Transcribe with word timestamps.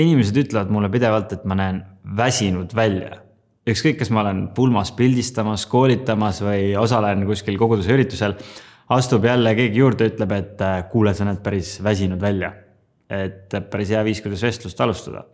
inimesed 0.00 0.36
ütlevad 0.44 0.72
mulle 0.72 0.90
pidevalt, 0.92 1.32
et 1.32 1.44
ma 1.48 1.56
näen 1.58 1.80
väsinud 2.16 2.74
välja. 2.76 3.22
ükskõik, 3.66 3.96
kas 3.98 4.12
ma 4.14 4.22
olen 4.22 4.44
pulmas 4.54 4.92
pildistamas, 4.94 5.64
koolitamas 5.66 6.38
või 6.44 6.76
osalen 6.78 7.24
kuskil 7.26 7.58
koguduse 7.58 7.92
üritusel. 7.92 8.36
astub 8.88 9.24
jälle 9.24 9.54
keegi 9.54 9.78
juurde, 9.78 10.06
ütleb, 10.12 10.32
et 10.32 10.60
äh, 10.60 10.84
kuule, 10.90 11.14
sa 11.14 11.24
näed 11.24 11.42
päris 11.42 11.82
väsinud 11.82 12.20
välja. 12.20 12.52
et 13.10 13.54
päris 13.70 13.90
hea 13.90 14.04
viis, 14.04 14.20
kuidas 14.20 14.42
vestlust 14.42 14.80
alustada. 14.80 15.24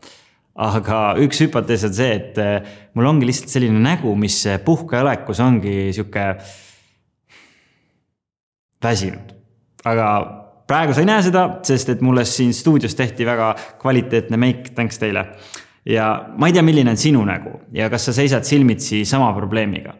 aga 0.54 1.14
üks 1.18 1.40
hüpotees 1.40 1.84
on 1.84 1.94
see, 1.94 2.12
et 2.14 2.38
äh, 2.38 2.62
mul 2.94 3.06
ongi 3.06 3.26
lihtsalt 3.26 3.50
selline 3.50 3.80
nägu, 3.80 4.14
mis 4.16 4.44
puhkeolekus 4.64 5.40
ongi 5.40 5.92
sihuke 5.92 6.36
väsinud. 8.82 9.34
aga 9.84 10.41
praegu 10.72 10.94
sa 10.96 11.02
ei 11.02 11.08
näe 11.08 11.24
seda, 11.26 11.42
sest 11.66 11.90
et 11.92 12.02
mulle 12.04 12.24
siin 12.28 12.54
stuudios 12.56 12.96
tehti 12.96 13.26
väga 13.28 13.52
kvaliteetne 13.82 14.38
meik, 14.40 14.70
thanks 14.76 15.00
teile. 15.02 15.26
ja 15.84 16.06
ma 16.38 16.48
ei 16.48 16.54
tea, 16.56 16.62
milline 16.64 16.94
on 16.94 17.00
sinu 17.00 17.24
nägu 17.28 17.58
ja 17.76 17.90
kas 17.92 18.06
sa 18.08 18.14
seisad 18.16 18.46
silmitsi 18.48 19.02
sama 19.08 19.32
probleemiga. 19.36 19.94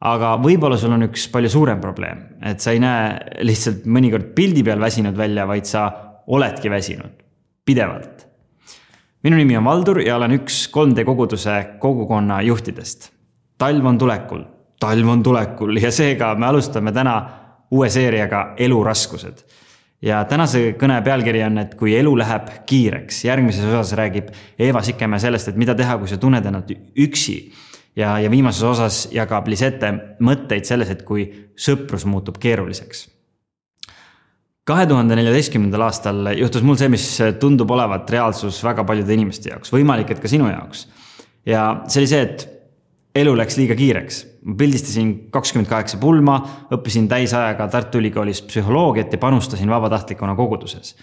aga 0.00 0.34
võib-olla 0.42 0.76
sul 0.76 0.92
on 0.92 1.06
üks 1.08 1.30
palju 1.32 1.48
suurem 1.48 1.80
probleem, 1.80 2.26
et 2.44 2.60
sa 2.60 2.74
ei 2.76 2.82
näe 2.82 3.40
lihtsalt 3.48 3.86
mõnikord 3.88 4.34
pildi 4.36 4.64
peal 4.66 4.80
väsinud 4.80 5.16
välja, 5.16 5.46
vaid 5.48 5.64
sa 5.64 5.88
oledki 6.26 6.70
väsinud, 6.70 7.16
pidevalt. 7.64 8.26
minu 9.24 9.40
nimi 9.40 9.56
on 9.56 9.64
Valdur 9.64 10.04
ja 10.04 10.20
olen 10.20 10.36
üks 10.42 10.66
3D 10.76 11.08
koguduse 11.08 11.60
kogukonna 11.80 12.42
juhtidest. 12.42 13.12
talv 13.58 13.86
on 13.86 13.98
tulekul, 13.98 14.44
talv 14.80 15.08
on 15.08 15.22
tulekul 15.22 15.78
ja 15.80 15.90
seega 15.90 16.34
me 16.34 16.52
alustame 16.52 16.92
täna 16.92 17.20
uue 17.70 17.88
seeriaga 17.90 18.52
Eluraskused 18.58 19.64
ja 20.04 20.24
tänase 20.28 20.74
kõne 20.80 20.98
pealkiri 21.04 21.42
on, 21.46 21.60
et 21.62 21.74
kui 21.78 21.94
elu 21.96 22.12
läheb 22.18 22.50
kiireks, 22.68 23.22
järgmises 23.28 23.64
osas 23.64 23.94
räägib 23.98 24.30
Eeva 24.58 24.82
Sikemäe 24.84 25.20
sellest, 25.22 25.50
et 25.50 25.60
mida 25.60 25.74
teha, 25.78 25.98
kui 26.00 26.10
sa 26.10 26.18
tunned 26.20 26.44
ennast 26.46 26.72
üksi. 27.06 27.52
ja, 27.96 28.18
ja 28.20 28.30
viimases 28.30 28.62
osas 28.62 29.08
jagab 29.12 29.48
Lisette 29.48 29.92
mõtteid 30.20 30.64
selles, 30.68 30.90
et 30.90 31.02
kui 31.02 31.28
sõprus 31.56 32.04
muutub 32.04 32.38
keeruliseks. 32.38 33.08
kahe 34.66 34.86
tuhande 34.86 35.16
neljateistkümnendal 35.16 35.82
aastal 35.82 36.32
juhtus 36.36 36.62
mul 36.62 36.76
see, 36.76 36.88
mis 36.88 37.06
tundub 37.40 37.70
olevat 37.70 38.10
reaalsus 38.10 38.64
väga 38.64 38.84
paljude 38.84 39.14
inimeste 39.14 39.50
jaoks, 39.50 39.72
võimalik, 39.72 40.10
et 40.10 40.20
ka 40.20 40.28
sinu 40.28 40.50
jaoks. 40.50 40.88
ja 41.46 41.82
see 41.88 42.00
oli 42.00 42.06
see, 42.06 42.22
et 42.22 42.55
elu 43.16 43.36
läks 43.36 43.56
liiga 43.56 43.76
kiireks. 43.76 44.24
pildistasin 44.58 45.12
kakskümmend 45.30 45.68
kaheksa 45.68 45.98
pulma, 45.98 46.40
õppisin 46.72 47.08
täisajaga 47.08 47.68
Tartu 47.68 47.98
Ülikoolis 47.98 48.42
psühholoogiat 48.46 49.12
ja 49.12 49.18
panustasin 49.18 49.70
vabatahtlikuna 49.70 50.34
koguduses. 50.36 50.96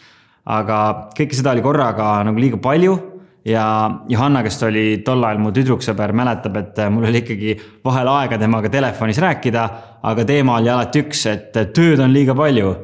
aga 0.46 1.10
kõike 1.18 1.36
seda 1.36 1.52
oli 1.52 1.62
korraga 1.64 2.24
nagu 2.24 2.40
liiga 2.40 2.58
palju 2.58 2.98
ja 3.46 3.66
Johanna, 4.10 4.44
kes 4.44 4.62
oli 4.64 5.02
tol 5.06 5.24
ajal 5.24 5.40
mu 5.40 5.52
tüdruksõber, 5.56 6.14
mäletab, 6.16 6.58
et 6.60 6.84
mul 6.92 7.08
oli 7.10 7.24
ikkagi 7.24 7.56
vahel 7.86 8.12
aega 8.12 8.38
temaga 8.38 8.70
telefonis 8.72 9.20
rääkida, 9.20 9.64
aga 10.04 10.26
teema 10.26 10.58
oli 10.60 10.72
alati 10.72 11.04
üks, 11.04 11.26
et 11.32 11.60
tööd 11.76 12.00
on 12.00 12.14
liiga 12.14 12.36
palju. 12.36 12.76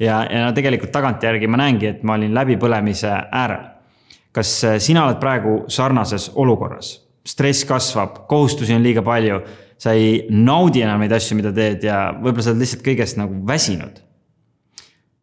ja, 0.00 0.24
ja 0.30 0.52
tegelikult 0.52 0.92
tagantjärgi 0.92 1.46
ma 1.46 1.62
näengi, 1.62 1.86
et 1.86 2.02
ma 2.02 2.14
olin 2.14 2.34
läbipõlemise 2.34 3.12
äärel. 3.30 3.70
kas 4.32 4.64
sina 4.78 5.06
oled 5.06 5.20
praegu 5.20 5.64
sarnases 5.68 6.30
olukorras? 6.34 7.01
Stress 7.24 7.66
kasvab, 7.66 8.24
kohustusi 8.30 8.74
on 8.74 8.82
liiga 8.84 9.02
palju. 9.02 9.42
sa 9.82 9.96
ei 9.98 10.28
naudi 10.30 10.84
enam 10.84 11.00
neid 11.02 11.10
asju, 11.10 11.34
mida 11.34 11.50
teed 11.50 11.82
ja 11.82 12.12
võib-olla 12.14 12.44
sa 12.44 12.52
oled 12.52 12.62
lihtsalt 12.62 12.84
kõigest 12.86 13.16
nagu 13.18 13.38
väsinud. 13.46 13.96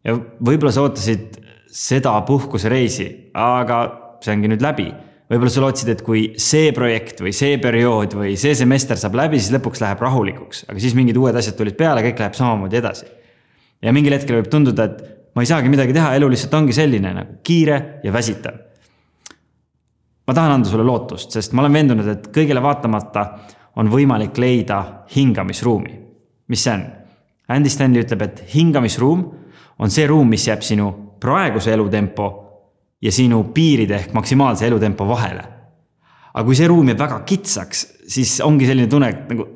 ja 0.03 0.15
võib-olla 0.15 0.73
sa 0.75 0.83
ootasid 0.83 1.37
seda 1.71 2.17
puhkusereisi, 2.27 3.07
aga 3.33 3.77
see 4.23 4.33
ongi 4.35 4.51
nüüd 4.51 4.63
läbi. 4.65 4.89
võib-olla 5.29 5.53
sa 5.53 5.63
lootsid, 5.63 5.93
et 5.93 6.03
kui 6.03 6.23
see 6.41 6.73
projekt 6.75 7.21
või 7.21 7.31
see 7.35 7.59
periood 7.61 8.15
või 8.17 8.35
see 8.39 8.55
semester 8.57 8.97
saab 8.97 9.15
läbi, 9.19 9.39
siis 9.39 9.53
lõpuks 9.55 9.83
läheb 9.83 10.01
rahulikuks, 10.01 10.65
aga 10.67 10.79
siis 10.81 10.95
mingid 10.97 11.19
uued 11.19 11.35
asjad 11.35 11.55
tulid 11.59 11.77
peale, 11.79 12.03
kõik 12.03 12.19
läheb 12.19 12.35
samamoodi 12.35 12.81
edasi. 12.81 13.05
ja 13.81 13.93
mingil 13.95 14.17
hetkel 14.17 14.41
võib 14.41 14.49
tunduda, 14.51 14.89
et 14.89 15.35
ma 15.35 15.45
ei 15.45 15.51
saagi 15.51 15.69
midagi 15.71 15.93
teha, 15.95 16.15
elu 16.17 16.31
lihtsalt 16.31 16.57
ongi 16.57 16.75
selline 16.75 17.13
nagu 17.15 17.39
kiire 17.43 18.01
ja 18.03 18.11
väsitav 18.11 18.68
ma 20.29 20.33
tahan 20.33 20.51
anda 20.59 20.69
sulle 20.69 20.85
lootust, 20.85 21.33
sest 21.33 21.55
ma 21.57 21.63
olen 21.63 21.73
veendunud, 21.73 22.07
et 22.11 22.27
kõigele 22.29 22.61
vaatamata 22.61 23.23
on 23.81 23.87
võimalik 23.89 24.37
leida 24.37 25.07
hingamisruumi. 25.15 25.95
mis 26.49 26.63
see 26.63 26.73
on? 26.73 26.83
Andy 27.49 27.69
Stanley 27.73 28.03
ütleb, 28.03 28.21
et 28.21 28.43
hingamisruum 28.53 29.23
on 29.81 29.89
see 29.89 30.05
ruum, 30.05 30.29
mis 30.29 30.45
jääb 30.45 30.61
sinu 30.61 30.91
praeguse 31.19 31.73
elutempo 31.73 32.27
ja 33.01 33.11
sinu 33.11 33.41
piiride 33.55 33.95
ehk 33.95 34.13
maksimaalse 34.13 34.67
elutempo 34.67 35.07
vahele. 35.09 35.47
aga 36.29 36.45
kui 36.45 36.55
see 36.61 36.69
ruum 36.69 36.93
jääb 36.93 37.01
väga 37.01 37.19
kitsaks, 37.25 37.83
siis 38.13 38.37
ongi 38.45 38.69
selline 38.69 38.87
tunne, 38.87 39.09
et 39.09 39.33
nagu 39.33 39.49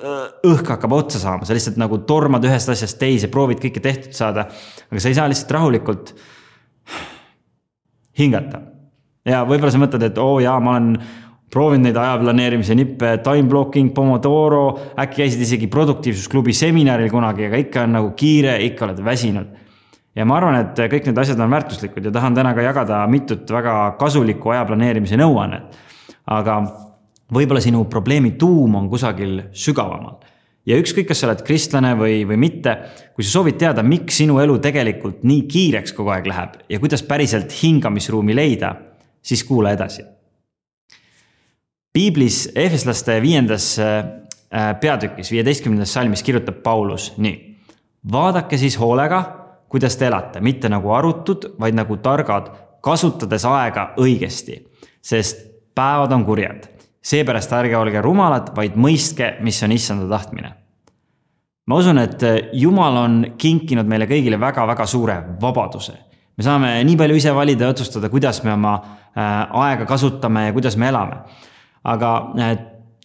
õhk 0.50 0.74
hakkab 0.74 0.98
otsa 0.98 1.22
saama, 1.22 1.46
sa 1.46 1.54
lihtsalt 1.54 1.78
nagu 1.78 2.02
tormad 2.02 2.50
ühest 2.50 2.74
asjast 2.74 2.98
teise, 2.98 3.30
proovid 3.30 3.62
kõike 3.62 3.78
tehtud 3.78 4.18
saada. 4.18 4.50
aga 4.90 5.00
sa 5.00 5.14
ei 5.14 5.22
saa 5.22 5.30
lihtsalt 5.30 5.54
rahulikult 5.60 6.16
hingata 8.18 8.73
ja 9.28 9.44
võib-olla 9.48 9.72
sa 9.74 9.82
mõtled, 9.82 10.04
et 10.10 10.20
oo 10.22 10.38
oh, 10.38 10.42
jaa, 10.44 10.58
ma 10.64 10.76
olen 10.78 10.98
proovinud 11.54 11.86
neid 11.88 11.98
aja 12.00 12.18
planeerimise 12.22 12.76
nippe, 12.78 13.18
time 13.26 13.48
blocking, 13.50 13.94
Pomodoro, 13.96 14.66
äkki 15.00 15.22
käisid 15.22 15.44
isegi 15.46 15.70
produktiivsusklubi 15.72 16.56
seminaril 16.58 17.12
kunagi, 17.14 17.48
aga 17.50 17.60
ikka 17.62 17.86
on 17.86 17.96
nagu 18.00 18.14
kiire, 18.18 18.58
ikka 18.70 18.88
oled 18.88 19.04
väsinud. 19.06 19.60
ja 20.14 20.26
ma 20.30 20.38
arvan, 20.38 20.60
et 20.62 20.82
kõik 20.92 21.08
need 21.10 21.18
asjad 21.18 21.40
on 21.42 21.54
väärtuslikud 21.54 22.06
ja 22.06 22.12
tahan 22.14 22.36
täna 22.38 22.54
ka 22.54 22.62
jagada 22.62 23.00
mitut 23.10 23.50
väga 23.50 23.96
kasulikku 24.00 24.52
aja 24.54 24.66
planeerimise 24.66 25.18
nõuannet. 25.18 25.80
aga 26.26 26.60
võib-olla 27.34 27.62
sinu 27.62 27.86
probleemi 27.86 28.32
tuum 28.38 28.76
on 28.76 28.90
kusagil 28.90 29.42
sügavamal 29.52 30.20
ja 30.66 30.78
ükskõik, 30.80 31.08
kas 31.10 31.20
sa 31.20 31.28
oled 31.28 31.42
kristlane 31.46 31.94
või, 32.00 32.24
või 32.28 32.38
mitte, 32.40 32.76
kui 33.16 33.26
sa 33.26 33.40
soovid 33.40 33.58
teada, 33.60 33.84
miks 33.84 34.18
sinu 34.22 34.40
elu 34.40 34.58
tegelikult 34.64 35.24
nii 35.28 35.46
kiireks 35.50 35.94
kogu 35.94 36.14
aeg 36.16 36.30
läheb 36.30 36.58
ja 36.70 36.80
kuidas 36.80 37.04
päriselt 37.04 37.52
hingamisruumi 37.62 38.36
leida 38.36 38.74
siis 39.24 39.44
kuula 39.44 39.72
edasi. 39.72 40.04
piiblis 41.94 42.52
Efeslaste 42.56 43.22
viiendas 43.22 43.80
äh, 43.80 44.06
peatükis, 44.82 45.32
viieteistkümnendas 45.32 45.94
salmis 45.94 46.24
kirjutab 46.24 46.64
Paulus 46.64 47.14
nii. 47.18 47.58
vaadake 48.12 48.58
siis 48.58 48.80
hoolega, 48.80 49.24
kuidas 49.70 49.98
te 49.98 50.08
elate, 50.08 50.42
mitte 50.42 50.70
nagu 50.70 50.92
arutud, 50.92 51.54
vaid 51.60 51.76
nagu 51.76 51.98
targad, 51.98 52.52
kasutades 52.82 53.46
aega 53.46 53.94
õigesti, 53.98 54.60
sest 55.02 55.48
päevad 55.76 56.12
on 56.12 56.26
kurjad. 56.26 56.70
seepärast 57.02 57.52
ärge 57.52 57.78
olge 57.78 58.02
rumalad, 58.02 58.56
vaid 58.56 58.76
mõistke, 58.76 59.38
mis 59.42 59.64
on 59.64 59.72
issanda 59.72 60.10
tahtmine 60.10 60.54
ma 61.66 61.76
usun, 61.76 61.98
et 61.98 62.24
Jumal 62.54 62.98
on 62.98 63.26
kinkinud 63.38 63.88
meile 63.88 64.08
kõigile 64.08 64.40
väga-väga 64.40 64.86
suure 64.86 65.16
vabaduse 65.42 65.94
me 66.38 66.46
saame 66.46 66.76
nii 66.88 66.98
palju 67.00 67.18
ise 67.20 67.34
valida 67.36 67.68
ja 67.68 67.74
otsustada, 67.74 68.10
kuidas 68.10 68.42
me 68.46 68.54
oma 68.54 68.76
äh, 68.78 69.34
aega 69.66 69.88
kasutame 69.90 70.48
ja 70.48 70.54
kuidas 70.56 70.78
me 70.78 70.90
elame. 70.90 71.18
aga 71.84 72.12
äh, 72.40 72.54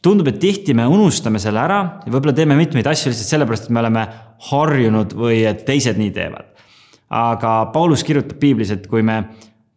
tundub, 0.02 0.28
et 0.30 0.38
tihti 0.40 0.74
me 0.74 0.86
unustame 0.86 1.40
selle 1.42 1.60
ära 1.60 1.80
ja 2.04 2.12
võib-olla 2.12 2.36
teeme 2.36 2.56
mitmeid 2.58 2.86
asju 2.86 3.10
lihtsalt 3.10 3.32
sellepärast, 3.34 3.66
et 3.66 3.74
me 3.74 3.82
oleme 3.82 4.06
harjunud 4.50 5.16
või 5.18 5.42
et 5.48 5.64
teised 5.66 5.98
nii 5.98 6.14
teevad. 6.14 6.54
aga 7.10 7.58
Paulus 7.72 8.04
kirjutab 8.04 8.38
piiblis, 8.40 8.70
et 8.70 8.86
kui 8.86 9.02
me 9.02 9.24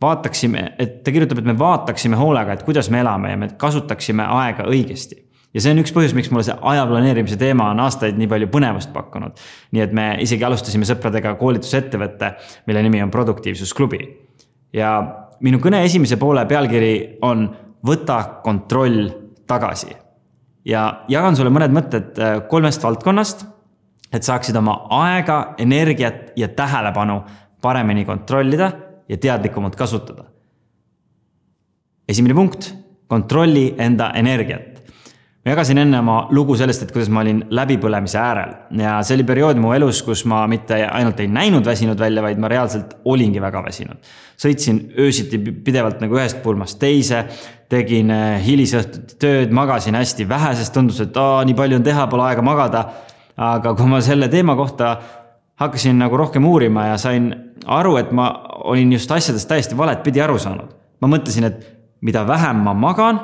vaataksime, 0.01 0.71
et 0.79 1.01
ta 1.03 1.11
kirjutab, 1.13 1.41
et 1.41 1.49
me 1.51 1.57
vaataksime 1.57 2.17
hoolega, 2.17 2.53
et 2.53 2.63
kuidas 2.67 2.89
me 2.89 3.01
elame 3.01 3.35
ja 3.35 3.37
me 3.37 3.51
kasutaksime 3.57 4.25
aega 4.41 4.65
õigesti 4.69 5.30
ja 5.53 5.61
see 5.63 5.73
on 5.73 5.81
üks 5.81 5.93
põhjus, 5.95 6.15
miks 6.15 6.31
mulle 6.31 6.45
see 6.47 6.55
aja 6.71 6.83
planeerimise 6.87 7.37
teema 7.39 7.69
on 7.73 7.81
aastaid 7.83 8.19
nii 8.19 8.29
palju 8.31 8.49
põnevust 8.53 8.91
pakkunud. 8.95 9.39
nii 9.75 9.83
et 9.83 9.95
me 9.95 10.05
isegi 10.23 10.45
alustasime 10.47 10.87
sõpradega 10.87 11.35
koolitusettevõtte, 11.39 12.35
mille 12.67 12.83
nimi 12.85 13.03
on 13.03 13.11
Produktiivsusklubi. 13.11 14.01
ja 14.73 14.91
minu 15.41 15.59
kõne 15.59 15.83
esimese 15.85 16.17
poole 16.21 16.45
pealkiri 16.45 16.93
on 17.21 17.49
Võta 17.81 18.41
kontroll 18.43 19.09
tagasi. 19.47 19.95
ja 20.65 21.03
jagan 21.09 21.35
sulle 21.35 21.49
mõned 21.49 21.73
mõtted 21.73 22.19
äh, 22.19 22.35
kolmest 22.47 22.83
valdkonnast, 22.83 23.45
et 24.13 24.23
saaksid 24.23 24.55
oma 24.55 24.85
aega, 24.89 25.55
energiat 25.57 26.31
ja 26.35 26.47
tähelepanu 26.47 27.23
paremini 27.61 28.05
kontrollida 28.05 28.71
ja 29.09 29.17
teadlikumalt 29.17 29.75
kasutada. 29.75 30.23
esimene 32.07 32.33
punkt, 32.33 32.75
kontrolli 33.07 33.75
enda 33.77 34.13
energiat 34.15 34.70
ma 35.41 35.53
jagasin 35.55 35.81
enne 35.81 35.99
oma 35.99 36.15
lugu 36.35 36.55
sellest, 36.59 36.83
et 36.85 36.91
kuidas 36.93 37.09
ma 37.09 37.23
olin 37.23 37.39
läbipõlemise 37.49 38.17
äärel 38.21 38.51
ja 38.81 38.97
see 39.05 39.15
oli 39.17 39.25
periood 39.25 39.59
mu 39.61 39.71
elus, 39.73 40.03
kus 40.05 40.23
ma 40.29 40.43
mitte 40.49 40.77
ainult 40.85 41.19
ei 41.23 41.29
näinud 41.31 41.65
väsinud 41.65 41.99
välja, 41.99 42.21
vaid 42.21 42.41
ma 42.41 42.49
reaalselt 42.51 42.93
olingi 43.05 43.41
väga 43.41 43.63
väsinud. 43.65 44.11
sõitsin 44.41 44.81
öösiti 44.99 45.39
pidevalt 45.39 46.01
nagu 46.01 46.17
ühest 46.17 46.41
pulmast 46.43 46.79
teise, 46.81 47.23
tegin 47.69 48.11
eh, 48.11 48.41
hilisõhtuti 48.45 49.17
tööd, 49.21 49.55
magasin 49.55 49.97
hästi 49.97 50.27
vähe, 50.29 50.53
sest 50.59 50.73
tundus, 50.73 50.99
et 51.01 51.17
aa, 51.17 51.41
nii 51.45 51.57
palju 51.57 51.79
on 51.79 51.87
teha, 51.89 52.07
pole 52.07 52.27
aega 52.27 52.45
magada. 52.45 52.85
aga 53.37 53.73
kui 53.73 53.87
ma 53.87 54.01
selle 54.01 54.27
teema 54.29 54.55
kohta 54.55 54.97
hakkasin 55.57 55.97
nagu 55.97 56.17
rohkem 56.17 56.45
uurima 56.45 56.91
ja 56.91 56.97
sain 56.97 57.31
aru, 57.65 57.95
et 57.97 58.11
ma 58.11 58.27
olin 58.69 58.91
just 58.93 59.11
asjadest 59.11 59.49
täiesti 59.49 59.77
valet 59.77 60.03
pidi 60.03 60.21
aru 60.21 60.37
saanud 60.37 60.81
ma 61.01 61.09
mõtlesin, 61.09 61.49
et 61.49 61.65
mida 62.05 62.23
vähem 62.27 62.61
ma 62.65 62.73
magan, 62.77 63.19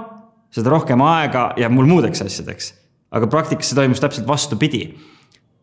seda 0.52 0.70
rohkem 0.74 1.02
aega 1.02 1.52
jääb 1.58 1.72
mul 1.72 1.90
muudeks 1.90 2.22
asjadeks. 2.22 2.74
aga 3.12 3.28
praktikas 3.28 3.70
see 3.70 3.76
toimus 3.76 4.00
täpselt 4.00 4.28
vastupidi. 4.28 4.98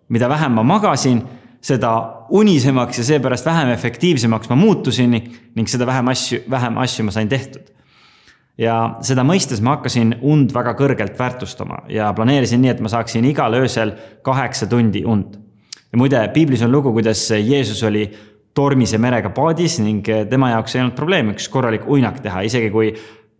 mida 0.08 0.28
vähem 0.28 0.52
ma 0.52 0.62
magasin, 0.62 1.22
seda 1.60 2.24
unisemaks 2.30 2.98
ja 2.98 3.04
seepärast 3.04 3.46
vähem 3.46 3.68
efektiivsemaks 3.68 4.48
ma 4.48 4.56
muutusin 4.56 5.10
ning 5.54 5.68
seda 5.68 5.86
vähem 5.86 6.08
asju, 6.08 6.40
vähem 6.50 6.78
asju 6.78 7.04
ma 7.04 7.10
sain 7.10 7.28
tehtud 7.28 7.74
ja 8.60 8.74
seda 9.04 9.24
mõistes 9.26 9.62
ma 9.64 9.76
hakkasin 9.76 10.18
und 10.22 10.52
väga 10.54 10.74
kõrgelt 10.78 11.18
väärtustama 11.18 11.84
ja 11.90 12.12
planeerisin 12.14 12.62
nii, 12.62 12.74
et 12.74 12.82
ma 12.84 12.90
saaksin 12.92 13.26
igal 13.26 13.56
öösel 13.58 13.94
kaheksa 14.22 14.68
tundi 14.70 15.04
und. 15.04 15.38
ja 15.92 15.98
muide, 15.98 16.20
piiblis 16.34 16.62
on 16.62 16.72
lugu, 16.72 16.92
kuidas 16.92 17.30
Jeesus 17.30 17.82
oli 17.82 18.06
tormise 18.54 18.98
merega 18.98 19.30
paadis 19.34 19.80
ning 19.82 20.06
tema 20.30 20.52
jaoks 20.52 20.76
ei 20.76 20.84
olnud 20.84 20.96
probleem 20.96 21.32
üks 21.34 21.48
korralik 21.50 21.88
uinak 21.90 22.20
teha, 22.22 22.44
isegi 22.46 22.70
kui 22.70 22.92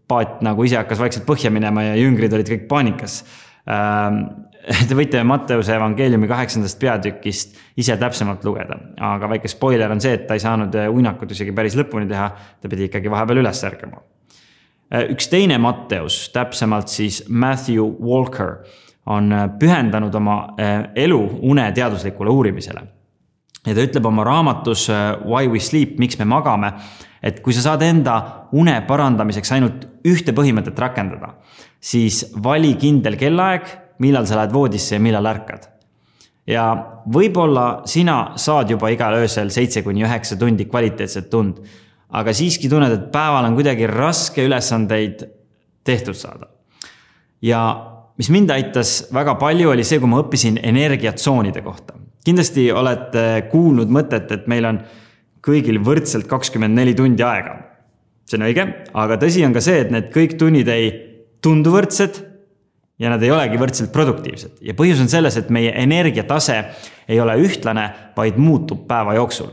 paat 0.08 0.40
nagu 0.44 0.64
ise 0.66 0.78
hakkas 0.80 1.00
vaikselt 1.00 1.26
põhja 1.28 1.52
minema 1.54 1.86
ja 1.86 1.98
jüngrid 1.98 2.32
olid 2.36 2.50
kõik 2.50 2.66
paanikas. 2.70 3.22
Ähm, 3.68 4.24
te 4.88 4.96
võite 4.96 5.20
Matteuse 5.28 5.76
evangeeliumi 5.76 6.28
kaheksandast 6.30 6.80
peatükist 6.80 7.60
ise 7.80 7.98
täpsemalt 8.00 8.44
lugeda, 8.48 8.80
aga 9.12 9.28
väike 9.36 9.50
spoiler 9.52 9.92
on 9.92 10.00
see, 10.00 10.16
et 10.16 10.26
ta 10.28 10.38
ei 10.38 10.44
saanud 10.44 10.76
uinakut 10.88 11.36
isegi 11.36 11.52
päris 11.52 11.76
lõpuni 11.76 12.08
teha, 12.08 12.30
ta 12.60 12.72
pidi 12.72 12.88
ikkagi 12.88 13.12
vahepeal 13.12 13.44
üles 13.44 13.64
ärkama 13.68 14.00
Äh, 14.94 15.08
üks 15.10 15.28
teine 15.32 15.56
Matteus, 15.58 16.28
täpsemalt 16.34 16.92
siis 16.92 17.24
Matthew 17.28 17.86
Walker, 18.04 18.60
on 19.06 19.32
äh, 19.32 19.46
pühendanud 19.58 20.14
oma 20.14 20.36
äh, 20.60 20.84
elu 21.06 21.20
une 21.42 21.64
teaduslikule 21.74 22.30
uurimisele. 22.30 22.84
ja 23.64 23.72
ta 23.72 23.80
ütleb 23.80 24.04
oma 24.04 24.24
raamatus 24.24 24.90
Why 25.24 25.48
we 25.48 25.60
sleep, 25.60 25.98
miks 25.98 26.18
me 26.18 26.26
magame, 26.28 26.74
et 27.24 27.40
kui 27.40 27.56
sa 27.56 27.62
saad 27.70 27.82
enda 27.86 28.16
une 28.52 28.74
parandamiseks 28.86 29.54
ainult 29.56 29.86
ühte 30.04 30.34
põhimõtet 30.36 30.78
rakendada, 30.78 31.34
siis 31.80 32.26
vali 32.44 32.74
kindel 32.80 33.16
kellaaeg, 33.20 33.70
millal 34.04 34.26
sa 34.28 34.36
lähed 34.40 34.52
voodisse 34.52 34.98
ja 34.98 35.00
millal 35.00 35.26
ärkad 35.30 35.70
ja 36.50 36.64
võib-olla 37.08 37.86
sina 37.88 38.34
saad 38.36 38.74
juba 38.74 38.90
igal 38.92 39.14
öösel 39.16 39.48
seitse 39.54 39.80
kuni 39.86 40.04
üheksa 40.04 40.36
tundi 40.36 40.66
kvaliteetset 40.68 41.30
tund 41.32 41.62
aga 42.14 42.34
siiski 42.34 42.70
tunned, 42.70 42.92
et 42.94 43.08
päeval 43.14 43.48
on 43.48 43.56
kuidagi 43.56 43.88
raske 43.90 44.44
ülesandeid 44.46 45.24
tehtud 45.84 46.16
saada. 46.16 46.48
ja 47.42 47.60
mis 48.18 48.30
mind 48.30 48.50
aitas 48.50 49.08
väga 49.12 49.34
palju, 49.34 49.70
oli 49.70 49.84
see, 49.84 49.98
kui 50.00 50.08
ma 50.08 50.22
õppisin 50.22 50.60
energiatsoonide 50.62 51.62
kohta. 51.62 51.98
kindlasti 52.24 52.70
olete 52.72 53.48
kuulnud 53.50 53.90
mõtet, 53.90 54.30
et 54.32 54.46
meil 54.46 54.70
on 54.70 54.80
kõigil 55.44 55.80
võrdselt 55.84 56.28
kakskümmend 56.30 56.76
neli 56.76 56.94
tundi 56.96 57.22
aega. 57.22 57.58
see 58.24 58.38
on 58.40 58.46
õige, 58.46 58.64
aga 58.94 59.18
tõsi 59.20 59.44
on 59.44 59.52
ka 59.52 59.60
see, 59.60 59.82
et 59.84 59.90
need 59.92 60.08
kõik 60.14 60.38
tunnid 60.40 60.68
ei 60.72 60.92
tundu 61.44 61.74
võrdsed 61.74 62.22
ja 62.98 63.10
nad 63.12 63.22
ei 63.22 63.30
olegi 63.30 63.60
võrdselt 63.60 63.92
produktiivsed 63.92 64.62
ja 64.64 64.74
põhjus 64.74 65.02
on 65.04 65.12
selles, 65.12 65.36
et 65.36 65.50
meie 65.50 65.74
energiatase 65.82 66.62
ei 67.08 67.20
ole 67.20 67.36
ühtlane, 67.44 67.90
vaid 68.16 68.40
muutub 68.40 68.86
päeva 68.88 69.18
jooksul 69.18 69.52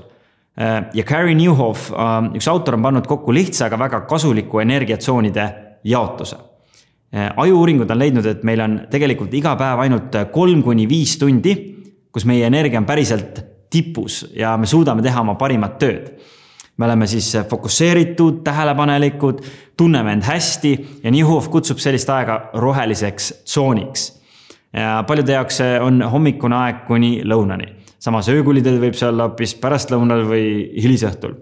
Äh, 0.60 0.84
ja 0.94 1.04
Gary 1.04 1.34
Newhoff, 1.36 1.92
äh, 1.92 2.36
üks 2.36 2.48
autor 2.52 2.76
on 2.76 2.84
pannud 2.84 3.08
kokku 3.08 3.32
lihtsa, 3.34 3.70
aga 3.70 3.80
väga 3.80 4.02
kasuliku 4.10 4.60
energiatsoonide 4.60 5.46
jaotuse. 5.88 6.36
Äh, 7.16 7.30
ajuuuringud 7.40 7.92
on 7.92 8.00
leidnud, 8.00 8.28
et 8.28 8.44
meil 8.44 8.60
on 8.60 8.76
tegelikult 8.92 9.34
iga 9.34 9.56
päev 9.60 9.80
ainult 9.86 10.18
kolm 10.34 10.64
kuni 10.64 10.90
viis 10.92 11.16
tundi, 11.22 11.56
kus 12.12 12.28
meie 12.28 12.46
energia 12.52 12.82
on 12.82 12.86
päriselt 12.86 13.40
tipus 13.72 14.26
ja 14.36 14.58
me 14.58 14.70
suudame 14.70 15.02
teha 15.02 15.22
oma 15.22 15.36
parimat 15.36 15.80
tööd. 15.80 16.14
me 16.78 16.86
oleme 16.86 17.08
siis 17.08 17.34
fokusseeritud, 17.50 18.40
tähelepanelikud, 18.44 19.42
tunneme 19.78 20.14
end 20.14 20.24
hästi 20.24 20.72
ja 21.04 21.12
Newhoff 21.12 21.50
kutsub 21.50 21.78
sellist 21.78 22.10
aega 22.10 22.50
roheliseks 22.54 23.34
tsooniks. 23.46 24.22
ja 24.74 25.04
paljude 25.08 25.34
jaoks 25.34 25.62
on 25.82 26.02
hommikune 26.02 26.56
aeg 26.56 26.86
kuni 26.88 27.22
lõunani 27.24 27.82
samas 28.02 28.30
öökulidel 28.34 28.80
võib 28.82 28.98
see 28.98 29.10
olla 29.10 29.30
hoopis 29.30 29.56
pärastlõunal 29.62 30.26
või 30.30 30.46
hilisõhtul. 30.82 31.38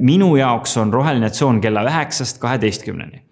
minu 0.00 0.34
jaoks 0.36 0.76
on 0.82 0.92
roheline 0.92 1.30
tsoon 1.30 1.60
kella 1.60 1.84
üheksast 1.86 2.40
kaheteistkümneni. 2.42 3.22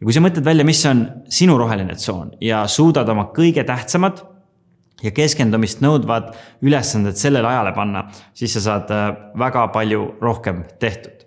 ja 0.00 0.04
kui 0.04 0.12
sa 0.12 0.20
mõtled 0.20 0.44
välja, 0.44 0.64
mis 0.64 0.84
on 0.86 1.06
sinu 1.28 1.58
roheline 1.58 1.94
tsoon 1.94 2.32
ja 2.40 2.66
suudad 2.66 3.08
oma 3.08 3.30
kõige 3.36 3.64
tähtsamad 3.64 4.22
ja 5.02 5.12
keskendumist 5.12 5.82
nõudvad 5.84 6.32
ülesanded 6.64 7.18
sellele 7.20 7.48
ajale 7.48 7.74
panna, 7.76 8.06
siis 8.34 8.56
sa 8.56 8.64
saad 8.70 8.94
äh, 8.94 9.10
väga 9.38 9.66
palju 9.74 10.14
rohkem 10.22 10.64
tehtud. 10.80 11.26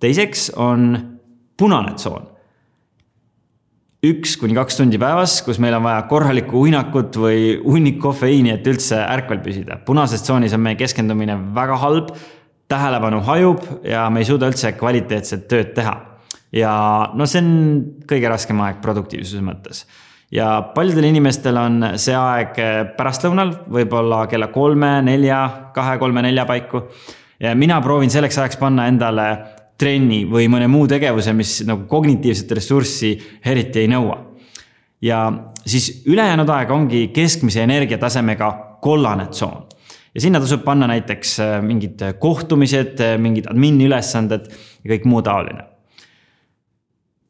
teiseks 0.00 0.50
on 0.56 0.92
punane 1.56 1.94
tsoon 1.94 2.30
üks 4.00 4.38
kuni 4.40 4.54
kaks 4.56 4.78
tundi 4.78 4.98
päevas, 5.00 5.40
kus 5.44 5.58
meil 5.60 5.74
on 5.76 5.84
vaja 5.84 6.00
korralikku 6.08 6.62
uinakut 6.64 7.16
või 7.20 7.40
hunnik 7.60 7.98
kofeiini, 8.00 8.54
et 8.54 8.68
üldse 8.68 8.96
ärkvel 8.96 9.42
püsida. 9.44 9.76
punases 9.84 10.22
tsoonis 10.24 10.54
on 10.56 10.62
meie 10.64 10.78
keskendumine 10.80 11.36
väga 11.54 11.76
halb, 11.82 12.14
tähelepanu 12.70 13.20
hajub 13.26 13.66
ja 13.84 14.06
me 14.10 14.22
ei 14.22 14.28
suuda 14.28 14.48
üldse 14.48 14.72
kvaliteetset 14.78 15.48
tööd 15.48 15.74
teha. 15.76 15.98
ja 16.52 16.72
no 17.14 17.26
see 17.26 17.42
on 17.42 17.50
kõige 18.08 18.30
raskem 18.32 18.60
aeg 18.64 18.80
produktiivsuse 18.80 19.44
mõttes. 19.44 19.84
Ja 20.30 20.50
paljudel 20.74 21.08
inimestel 21.10 21.56
on 21.56 21.84
see 21.98 22.14
aeg 22.14 22.58
pärastlõunal, 22.96 23.54
võib-olla 23.70 24.26
kella 24.30 24.50
kolme, 24.54 25.00
nelja, 25.02 25.40
kahe, 25.74 25.98
kolme, 25.98 26.22
nelja 26.22 26.44
paiku. 26.46 26.84
ja 27.40 27.54
mina 27.54 27.80
proovin 27.80 28.10
selleks 28.10 28.38
ajaks 28.38 28.56
panna 28.60 28.86
endale 28.86 29.30
trenni 29.80 30.24
või 30.28 30.48
mõne 30.52 30.68
muu 30.68 30.88
tegevuse, 30.90 31.32
mis 31.36 31.60
nagu 31.68 31.86
kognitiivset 31.88 32.52
ressurssi 32.58 33.14
eriti 33.44 33.84
ei 33.84 33.88
nõua. 33.88 34.18
ja 35.00 35.20
siis 35.66 36.02
ülejäänud 36.06 36.48
aeg 36.48 36.70
ongi 36.70 37.06
keskmise 37.14 37.62
energiatasemega 37.64 38.50
kollane 38.82 39.26
tsoon. 39.30 39.66
ja 40.14 40.20
sinna 40.20 40.40
tasub 40.40 40.64
panna 40.64 40.86
näiteks 40.86 41.40
äh, 41.40 41.62
mingid 41.62 42.02
kohtumised, 42.18 43.00
äh, 43.00 43.18
mingid 43.18 43.46
admini 43.50 43.86
ülesanded 43.86 44.50
ja 44.84 44.94
kõik 44.94 45.04
muu 45.04 45.22
taoline. 45.22 45.64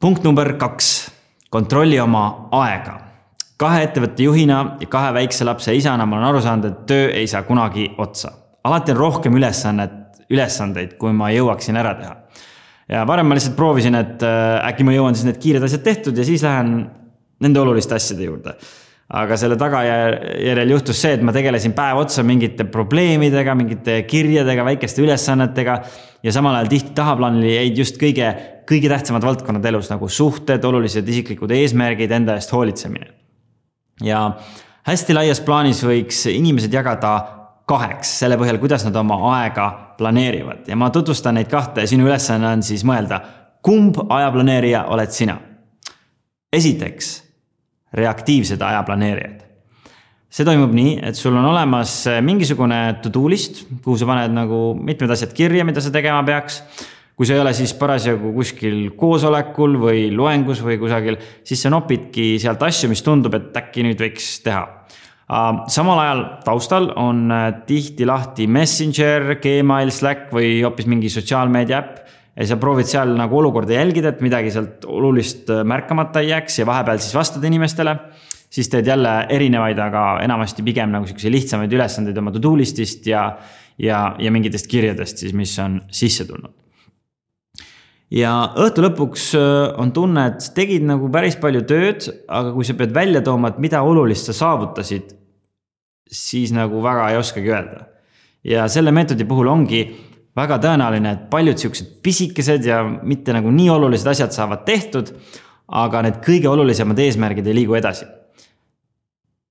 punkt 0.00 0.25
number 0.25 0.55
kaks, 0.58 1.10
kontrolli 1.50 2.00
oma 2.00 2.49
aega 2.52 2.99
kahe 3.61 3.82
ettevõtte 3.85 4.25
juhina 4.25 4.61
ja 4.81 4.88
kahe 4.91 5.12
väikse 5.19 5.44
lapse 5.44 5.75
isana 5.76 6.06
ma 6.08 6.17
olen 6.17 6.31
aru 6.31 6.41
saanud, 6.44 6.70
et 6.70 6.87
töö 6.88 7.11
ei 7.12 7.26
saa 7.29 7.43
kunagi 7.43 7.91
otsa. 7.99 8.32
alati 8.64 8.93
on 8.93 8.97
rohkem 8.97 9.37
ülesannet, 9.37 10.25
ülesandeid, 10.31 10.97
kui 11.00 11.12
ma 11.12 11.31
jõuaksin 11.35 11.76
ära 11.76 11.94
teha 11.99 12.17
ja 12.91 13.05
varem 13.06 13.29
ma 13.29 13.37
lihtsalt 13.38 13.56
proovisin, 13.58 13.97
et 13.99 14.23
äh, 14.26 14.61
äkki 14.70 14.87
ma 14.87 14.94
jõuan 14.97 15.17
siis 15.17 15.29
need 15.29 15.41
kiired 15.43 15.67
asjad 15.67 15.84
tehtud 15.86 16.17
ja 16.17 16.27
siis 16.27 16.44
lähen 16.46 16.79
nende 17.41 17.60
oluliste 17.60 17.96
asjade 17.96 18.27
juurde. 18.27 18.55
aga 19.10 19.34
selle 19.36 19.56
tagajärjel 19.58 20.70
juhtus 20.70 21.01
see, 21.03 21.17
et 21.17 21.22
ma 21.27 21.32
tegelesin 21.34 21.72
päev 21.75 21.98
otsa 21.98 22.22
mingite 22.22 22.63
probleemidega, 22.70 23.56
mingite 23.58 23.96
kirjadega, 24.06 24.65
väikeste 24.65 25.03
ülesannetega. 25.03 25.81
ja 26.22 26.32
samal 26.32 26.55
ajal 26.55 26.70
tihti 26.70 26.94
tahaplaanile 26.94 27.55
jäid 27.55 27.79
just 27.84 27.98
kõige, 28.01 28.31
kõige 28.70 28.91
tähtsamad 28.93 29.24
valdkonnad 29.27 29.67
elus 29.67 29.91
nagu 29.91 30.08
suhted, 30.08 30.65
olulised 30.65 31.08
isiklikud 31.08 31.50
eesmärgid, 31.50 32.12
enda 32.15 32.39
eest 32.39 32.53
hoolitsemine. 32.55 33.10
ja 34.05 34.22
hästi 34.86 35.15
laias 35.15 35.41
plaanis 35.44 35.82
võiks 35.84 36.24
inimesed 36.31 36.72
jagada 36.72 37.12
kaheks 37.70 38.19
selle 38.22 38.39
põhjal, 38.41 38.58
kuidas 38.62 38.84
nad 38.86 38.96
oma 38.96 39.19
aega 39.36 39.69
planeerivad 39.98 40.69
ja 40.69 40.77
ma 40.77 40.91
tutvustan 40.91 41.36
neid 41.39 41.50
kahte 41.50 41.84
ja 41.84 41.91
sinu 41.91 42.08
ülesanne 42.08 42.48
on 42.48 42.65
siis 42.67 42.84
mõelda, 42.89 43.20
kumb 43.62 43.98
ajaplaneerija 44.08 44.86
oled 44.94 45.12
sina? 45.15 45.39
esiteks, 46.50 47.10
reaktiivsed 47.94 48.62
ajaplaneerijad. 48.62 49.44
see 50.31 50.46
toimub 50.46 50.72
nii, 50.74 50.96
et 51.06 51.19
sul 51.19 51.34
on 51.34 51.46
olemas 51.50 51.93
mingisugune 52.22 52.79
to 53.03 53.10
do 53.10 53.29
list, 53.31 53.65
kuhu 53.84 53.96
sa 53.98 54.06
paned 54.06 54.34
nagu 54.34 54.60
mitmed 54.79 55.10
asjad 55.10 55.34
kirja, 55.34 55.65
mida 55.67 55.82
sa 55.82 55.91
tegema 55.91 56.22
peaks. 56.27 56.60
Kui 57.20 57.29
sa 57.29 57.34
ei 57.36 57.43
ole 57.43 57.50
siis 57.53 57.74
parasjagu 57.77 58.31
kuskil 58.32 58.94
koosolekul 58.96 59.74
või 59.82 60.06
loengus 60.17 60.62
või 60.65 60.79
kusagil, 60.81 61.19
siis 61.44 61.60
sa 61.60 61.69
nopidki 61.69 62.39
sealt 62.41 62.62
asju, 62.65 62.89
mis 62.89 63.05
tundub, 63.05 63.36
et 63.36 63.58
äkki 63.60 63.84
nüüd 63.84 64.00
võiks 64.00 64.39
teha 64.41 64.62
samal 65.70 66.00
ajal 66.03 66.22
taustal 66.44 66.89
on 66.98 67.31
äh, 67.31 67.48
tihti 67.67 68.06
lahti 68.08 68.48
Messenger, 68.50 69.36
Gmail, 69.43 69.93
Slack 69.94 70.32
või 70.34 70.58
hoopis 70.65 70.89
mingi 70.91 71.10
sotsiaalmeedia 71.12 71.79
äpp. 71.79 71.98
ja 72.41 72.46
sa 72.46 72.56
proovid 72.56 72.89
seal 72.89 73.15
nagu 73.19 73.39
olukorda 73.39 73.77
jälgida, 73.77 74.10
et 74.10 74.22
midagi 74.24 74.50
sealt 74.50 74.84
olulist 74.89 75.50
äh, 75.50 75.62
märkamata 75.65 76.20
ei 76.20 76.32
jääks 76.32 76.58
ja 76.58 76.67
vahepeal 76.67 76.98
siis 76.98 77.15
vastad 77.15 77.44
inimestele. 77.44 77.96
siis 78.50 78.69
teed 78.69 78.86
jälle 78.86 79.27
erinevaid, 79.29 79.79
aga 79.79 80.19
enamasti 80.24 80.62
pigem 80.67 80.91
nagu 80.91 81.06
siukseid 81.06 81.32
lihtsamaid 81.32 81.72
ülesandeid 81.72 82.19
oma 82.19 82.32
to 82.32 82.43
do 82.43 82.56
list'ist 82.58 83.06
ja, 83.06 83.36
ja, 83.79 84.17
ja 84.19 84.31
mingitest 84.31 84.67
kirjadest 84.67 85.22
siis, 85.22 85.32
mis 85.32 85.58
on 85.58 85.81
sisse 85.91 86.27
tulnud 86.27 86.59
ja 88.14 88.32
õhtu 88.58 88.84
lõpuks 88.84 89.31
äh, 89.38 89.70
on 89.81 89.93
tunne, 89.94 90.26
et 90.32 90.50
tegid 90.56 90.84
nagu 90.86 91.10
päris 91.12 91.38
palju 91.40 91.62
tööd, 91.69 92.08
aga 92.29 92.52
kui 92.55 92.67
sa 92.67 92.76
pead 92.79 92.94
välja 92.94 93.22
tooma, 93.26 93.52
et 93.52 93.60
mida 93.62 93.82
olulist 93.86 94.31
sa 94.31 94.36
saavutasid, 94.36 95.14
siis 96.10 96.55
nagu 96.55 96.82
väga 96.82 97.10
ei 97.12 97.20
oskagi 97.20 97.52
öelda. 97.55 97.86
ja 98.44 98.69
selle 98.69 98.93
meetodi 98.93 99.24
puhul 99.29 99.50
ongi 99.52 99.82
väga 100.36 100.58
tõenäoline, 100.62 101.12
et 101.12 101.29
paljud 101.31 101.58
siuksed 101.60 101.98
pisikesed 102.05 102.64
ja 102.64 102.81
mitte 102.84 103.34
nagu 103.36 103.50
nii 103.55 103.69
olulised 103.70 104.08
asjad 104.10 104.34
saavad 104.34 104.64
tehtud. 104.67 105.14
aga 105.70 106.00
need 106.02 106.17
kõige 106.26 106.48
olulisemad 106.50 106.98
eesmärgid 106.98 107.46
ei 107.46 107.55
liigu 107.55 107.74
edasi. 107.79 108.06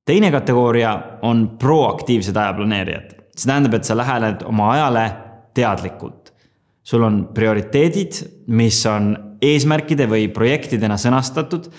teine 0.06 0.32
kategooria 0.32 1.20
on 1.22 1.58
proaktiivsed 1.60 2.36
ajaplaneerijad, 2.36 3.16
see 3.36 3.48
tähendab, 3.48 3.74
et 3.74 3.84
sa 3.88 3.96
lähened 3.96 4.44
oma 4.44 4.72
ajale 4.74 5.06
teadlikult. 5.54 6.19
Sul 6.84 7.04
on 7.06 7.22
prioriteedid, 7.36 8.22
mis 8.48 8.82
on 8.90 9.14
eesmärkide 9.42 10.08
või 10.10 10.28
projektidena 10.34 10.98
sõnastatud 11.00 11.70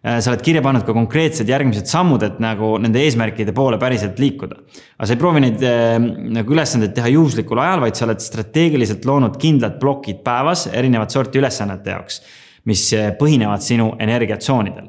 Äh, 0.00 0.16
sa 0.24 0.30
oled 0.32 0.40
kirja 0.40 0.62
pannud 0.64 0.86
ka 0.86 0.94
konkreetsed 0.96 1.50
järgmised 1.50 1.84
sammud, 1.90 2.22
et 2.24 2.38
nagu 2.40 2.70
nende 2.80 3.02
eesmärkide 3.04 3.52
poole 3.52 3.76
päriselt 3.80 4.16
liikuda. 4.16 4.56
aga 4.96 5.08
sa 5.08 5.12
ei 5.12 5.20
proovi 5.20 5.42
neid 5.44 5.60
äh, 5.60 5.98
nagu 6.38 6.54
ülesandeid 6.56 6.94
teha 6.96 7.10
juhuslikul 7.12 7.60
ajal, 7.60 7.82
vaid 7.84 7.98
sa 7.98 8.06
oled 8.06 8.24
strateegiliselt 8.24 9.04
loonud 9.04 9.36
kindlad 9.40 9.76
plokid 9.82 10.22
päevas 10.24 10.70
erinevat 10.72 11.12
sorti 11.12 11.42
ülesannete 11.42 11.92
jaoks, 11.92 12.22
mis 12.64 12.86
äh, 12.96 13.10
põhinevad 13.20 13.60
sinu 13.60 13.90
energiatsoonidel 14.00 14.88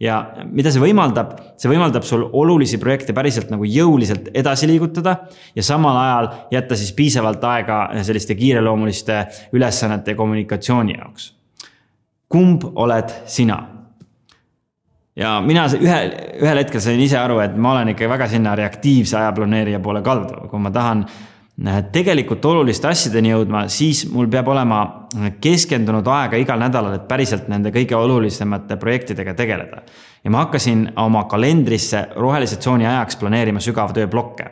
ja 0.00 0.18
mida 0.50 0.72
see 0.72 0.82
võimaldab, 0.82 1.34
see 1.60 1.70
võimaldab 1.70 2.06
sul 2.06 2.24
olulisi 2.32 2.78
projekte 2.82 3.14
päriselt 3.16 3.52
nagu 3.52 3.66
jõuliselt 3.68 4.30
edasi 4.34 4.68
liigutada 4.70 5.16
ja 5.56 5.66
samal 5.66 5.98
ajal 5.98 6.30
jätta 6.54 6.78
siis 6.78 6.94
piisavalt 6.96 7.44
aega 7.44 7.84
selliste 8.02 8.36
kiireloomuliste 8.38 9.20
ülesannete 9.52 10.14
ja 10.14 10.18
kommunikatsiooni 10.18 10.98
jaoks. 10.98 11.32
kumb 12.28 12.64
oled 12.74 13.12
sina? 13.26 13.60
ja 15.16 15.40
mina 15.44 15.66
ühel, 15.76 16.14
ühel 16.40 16.62
hetkel 16.62 16.80
sain 16.80 17.00
ise 17.00 17.18
aru, 17.20 17.38
et 17.44 17.56
ma 17.56 17.74
olen 17.76 17.92
ikka 17.92 18.08
väga 18.08 18.28
sinna 18.32 18.54
reaktiivse 18.56 19.18
ajaplaneerija 19.18 19.80
poole 19.80 20.02
kaldu, 20.02 20.48
kui 20.48 20.60
ma 20.60 20.72
tahan 20.72 21.04
tegelikult 21.92 22.44
oluliste 22.44 22.88
asjadeni 22.90 23.30
jõudma, 23.30 23.66
siis 23.70 24.06
mul 24.10 24.26
peab 24.30 24.48
olema 24.50 24.80
keskendunud 25.42 26.08
aega 26.10 26.40
igal 26.40 26.58
nädalal, 26.58 26.96
et 26.96 27.04
päriselt 27.10 27.46
nende 27.52 27.70
kõige 27.74 27.94
olulisemate 27.98 28.76
projektidega 28.80 29.34
tegeleda. 29.38 29.82
ja 30.24 30.30
ma 30.30 30.44
hakkasin 30.44 30.92
oma 30.96 31.24
kalendrisse 31.24 32.08
rohelise 32.16 32.56
tsooni 32.56 32.86
ajaks 32.86 33.16
planeerima 33.16 33.60
sügavtööblokke 33.60 34.50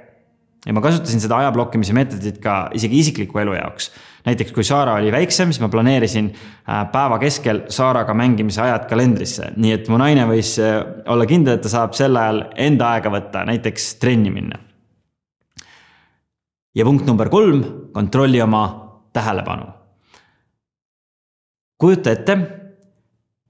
ja 0.66 0.74
ma 0.76 0.80
kasutasin 0.84 1.20
seda 1.22 1.38
aja 1.40 1.52
blokkimise 1.52 1.94
meetodit 1.96 2.40
ka 2.42 2.68
isegi 2.76 2.98
isikliku 3.00 3.38
elu 3.38 3.54
jaoks. 3.56 3.90
näiteks 4.26 4.52
kui 4.52 4.64
Saara 4.64 4.94
oli 4.94 5.12
väiksem, 5.12 5.52
siis 5.52 5.60
ma 5.60 5.68
planeerisin 5.68 6.32
äh, 6.34 6.86
päeva 6.92 7.18
keskel 7.18 7.62
Saaraga 7.68 8.14
mängimise 8.14 8.62
ajad 8.62 8.84
kalendrisse, 8.88 9.52
nii 9.56 9.72
et 9.72 9.88
mu 9.88 9.98
naine 9.98 10.26
võis 10.28 10.58
äh, 10.60 10.82
olla 11.08 11.26
kindel, 11.26 11.56
et 11.56 11.64
ta 11.64 11.72
saab 11.72 11.96
sel 11.96 12.16
ajal 12.16 12.44
enda 12.56 12.92
aega 12.94 13.12
võtta, 13.12 13.46
näiteks 13.48 13.94
trenni 14.02 14.30
minna. 14.34 14.60
Ja 16.74 16.84
punkt 16.84 17.06
number 17.06 17.28
kolm, 17.28 17.64
kontrolli 17.92 18.42
oma 18.42 18.62
tähelepanu. 19.12 19.66
kujuta 21.78 22.10
ette, 22.10 22.36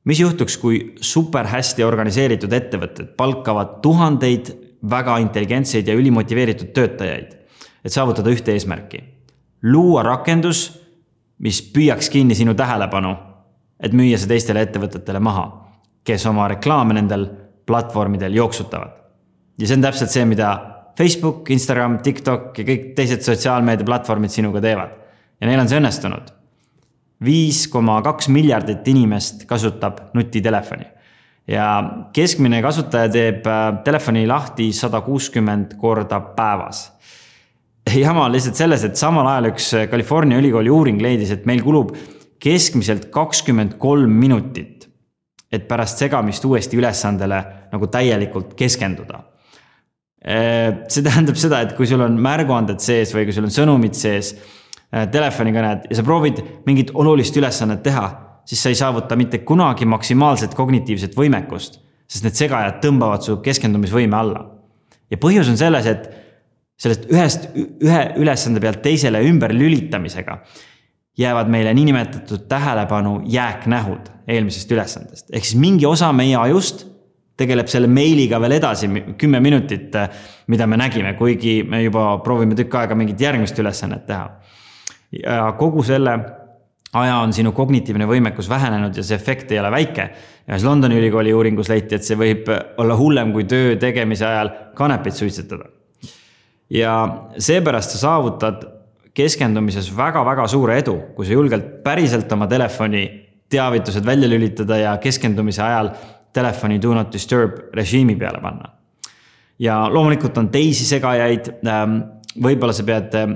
mis 0.05 0.21
juhtuks, 0.21 0.57
kui 0.57 0.95
super 1.01 1.47
hästi 1.47 1.85
organiseeritud 1.85 2.53
ettevõtted 2.53 3.15
palkavad 3.17 3.81
tuhandeid 3.83 4.53
väga 4.91 5.19
intelligentseid 5.19 5.89
ja 5.89 5.95
ülimotiveeritud 5.95 6.71
töötajaid, 6.75 7.33
et 7.85 7.93
saavutada 7.93 8.31
ühte 8.31 8.53
eesmärki. 8.53 9.05
luua 9.63 10.03
rakendus, 10.03 10.81
mis 11.39 11.61
püüaks 11.63 12.09
kinni 12.11 12.35
sinu 12.35 12.55
tähelepanu, 12.55 13.17
et 13.81 13.93
müüa 13.93 14.19
see 14.19 14.29
teistele 14.29 14.63
ettevõtetele 14.63 15.21
maha, 15.21 15.45
kes 16.05 16.27
oma 16.27 16.49
reklaame 16.49 16.95
nendel 16.95 17.27
platvormidel 17.67 18.35
jooksutavad. 18.35 18.91
ja 19.59 19.67
see 19.67 19.77
on 19.77 19.83
täpselt 19.83 20.11
see, 20.11 20.25
mida 20.25 20.80
Facebook, 21.01 21.49
Instagram, 21.55 21.99
TikTok 22.05 22.59
ja 22.61 22.67
kõik 22.69 22.91
teised 22.99 23.25
sotsiaalmeediaplatvormid 23.25 24.33
sinuga 24.33 24.61
teevad. 24.61 24.97
ja 25.41 25.49
neil 25.49 25.61
on 25.63 25.69
see 25.69 25.81
õnnestunud. 25.81 26.33
viis 27.25 27.67
koma 27.69 28.03
kaks 28.05 28.29
miljardit 28.29 28.89
inimest 28.89 29.47
kasutab 29.49 30.11
nutitelefoni 30.15 30.87
ja 31.49 31.67
keskmine 32.13 32.61
kasutaja 32.63 33.11
teeb 33.13 33.47
äh, 33.49 33.81
telefoni 33.85 34.27
lahti 34.29 34.71
sada 34.77 35.01
kuuskümmend 35.01 35.77
korda 35.81 36.21
päevas. 36.37 36.93
jama 37.95 38.25
on 38.25 38.33
lihtsalt 38.33 38.61
selles, 38.61 38.85
et 38.85 38.97
samal 38.97 39.27
ajal 39.27 39.51
üks 39.55 39.73
äh, 39.75 39.89
California 39.91 40.39
ülikooli 40.39 40.71
uuring 40.71 41.01
leidis, 41.03 41.33
et 41.35 41.47
meil 41.49 41.65
kulub 41.65 41.95
keskmiselt 42.41 43.09
kakskümmend 43.13 43.79
kolm 43.79 44.13
minutit, 44.21 44.89
et 45.53 45.67
pärast 45.69 45.99
segamist 45.99 46.45
uuesti 46.45 46.79
ülesandele 46.79 47.43
nagu 47.73 47.89
täielikult 47.89 48.55
keskenduda. 48.55 49.30
Äh, 50.21 50.85
see 50.93 51.05
tähendab 51.05 51.39
seda, 51.41 51.63
et 51.65 51.77
kui 51.77 51.89
sul 51.89 52.03
on 52.05 52.19
märguanded 52.21 52.83
sees 52.85 53.15
või 53.17 53.27
kui 53.29 53.37
sul 53.37 53.49
on 53.49 53.55
sõnumid 53.55 53.97
sees, 53.97 54.35
telefonikõned 54.91 55.85
ja 55.87 55.95
sa 55.95 56.03
proovid 56.03 56.41
mingit 56.67 56.89
olulist 56.99 57.37
ülesannet 57.39 57.79
teha 57.85 58.09
siis 58.51 58.63
sa 58.63 58.69
ei 58.73 58.75
saavuta 58.75 59.17
mitte 59.17 59.39
kunagi 59.47 59.87
maksimaalset 59.87 60.55
kognitiivset 60.59 61.15
võimekust, 61.19 61.79
sest 62.11 62.27
need 62.27 62.39
segajad 62.39 62.81
tõmbavad 62.85 63.27
su 63.27 63.39
keskendumisvõime 63.45 64.17
alla. 64.17 64.47
ja 65.11 65.19
põhjus 65.19 65.49
on 65.51 65.59
selles, 65.59 65.87
et 65.87 66.11
sellest 66.81 67.07
ühest, 67.11 67.49
ühe 67.55 68.03
ülesande 68.19 68.61
pealt 68.63 68.83
teisele 68.83 69.23
ümber 69.27 69.55
lülitamisega 69.55 70.39
jäävad 71.19 71.51
meile 71.51 71.75
niinimetatud 71.75 72.47
tähelepanu 72.49 73.21
jääknähud 73.27 74.11
eelmisest 74.29 74.73
ülesandest. 74.73 75.27
ehk 75.33 75.45
siis 75.45 75.61
mingi 75.61 75.87
osa 75.87 76.13
meie 76.13 76.37
ajust 76.37 76.87
tegeleb 77.41 77.71
selle 77.73 77.89
meiliga 77.91 78.41
veel 78.43 78.59
edasi 78.59 78.91
kümme 79.19 79.41
minutit, 79.43 79.97
mida 80.53 80.67
me 80.69 80.79
nägime, 80.81 81.15
kuigi 81.19 81.61
me 81.67 81.83
juba 81.85 82.19
proovime 82.25 82.59
tükk 82.59 82.77
aega 82.83 82.99
mingit 82.99 83.21
järgmist 83.21 83.59
ülesannet 83.59 84.07
teha. 84.07 84.29
ja 85.11 85.41
kogu 85.59 85.83
selle 85.83 86.19
aja 86.99 87.21
on 87.23 87.33
sinu 87.35 87.53
kognitiivne 87.55 88.07
võimekus 88.11 88.49
vähenenud 88.51 88.97
ja 88.97 89.05
see 89.07 89.17
efekt 89.19 89.53
ei 89.53 89.61
ole 89.61 89.71
väike. 89.71 90.11
ühes 90.51 90.65
Londoni 90.67 90.99
ülikooli 90.99 91.35
uuringus 91.35 91.69
leiti, 91.71 91.95
et 91.95 92.07
see 92.07 92.19
võib 92.19 92.51
olla 92.79 92.97
hullem 92.99 93.33
kui 93.33 93.45
töö 93.45 93.77
tegemise 93.79 94.27
ajal 94.27 94.51
kanepit 94.75 95.15
suitsetada. 95.15 95.71
ja 96.71 96.95
seepärast 97.39 97.97
sa 97.97 97.99
saavutad 98.07 98.67
keskendumises 99.15 99.91
väga-väga 99.97 100.47
suure 100.49 100.79
edu, 100.79 100.97
kui 101.17 101.27
sa 101.27 101.33
julgelt 101.33 101.83
päriselt 101.85 102.33
oma 102.33 102.47
telefoni 102.47 103.05
teavitused 103.51 104.07
välja 104.07 104.29
lülitada 104.31 104.79
ja 104.79 104.97
keskendumise 105.03 105.63
ajal 105.63 105.91
telefoni 106.33 106.79
do 106.83 106.95
not 106.95 107.13
disturb 107.13 107.75
režiimi 107.75 108.17
peale 108.17 108.41
panna. 108.43 108.73
ja 109.59 109.89
loomulikult 109.93 110.39
on 110.39 110.49
teisi 110.49 110.87
segajaid 110.89 111.53
ähm, 111.67 112.01
võib-olla 112.39 112.75
sa 112.75 112.85
pead 112.87 113.15
äh, 113.19 113.33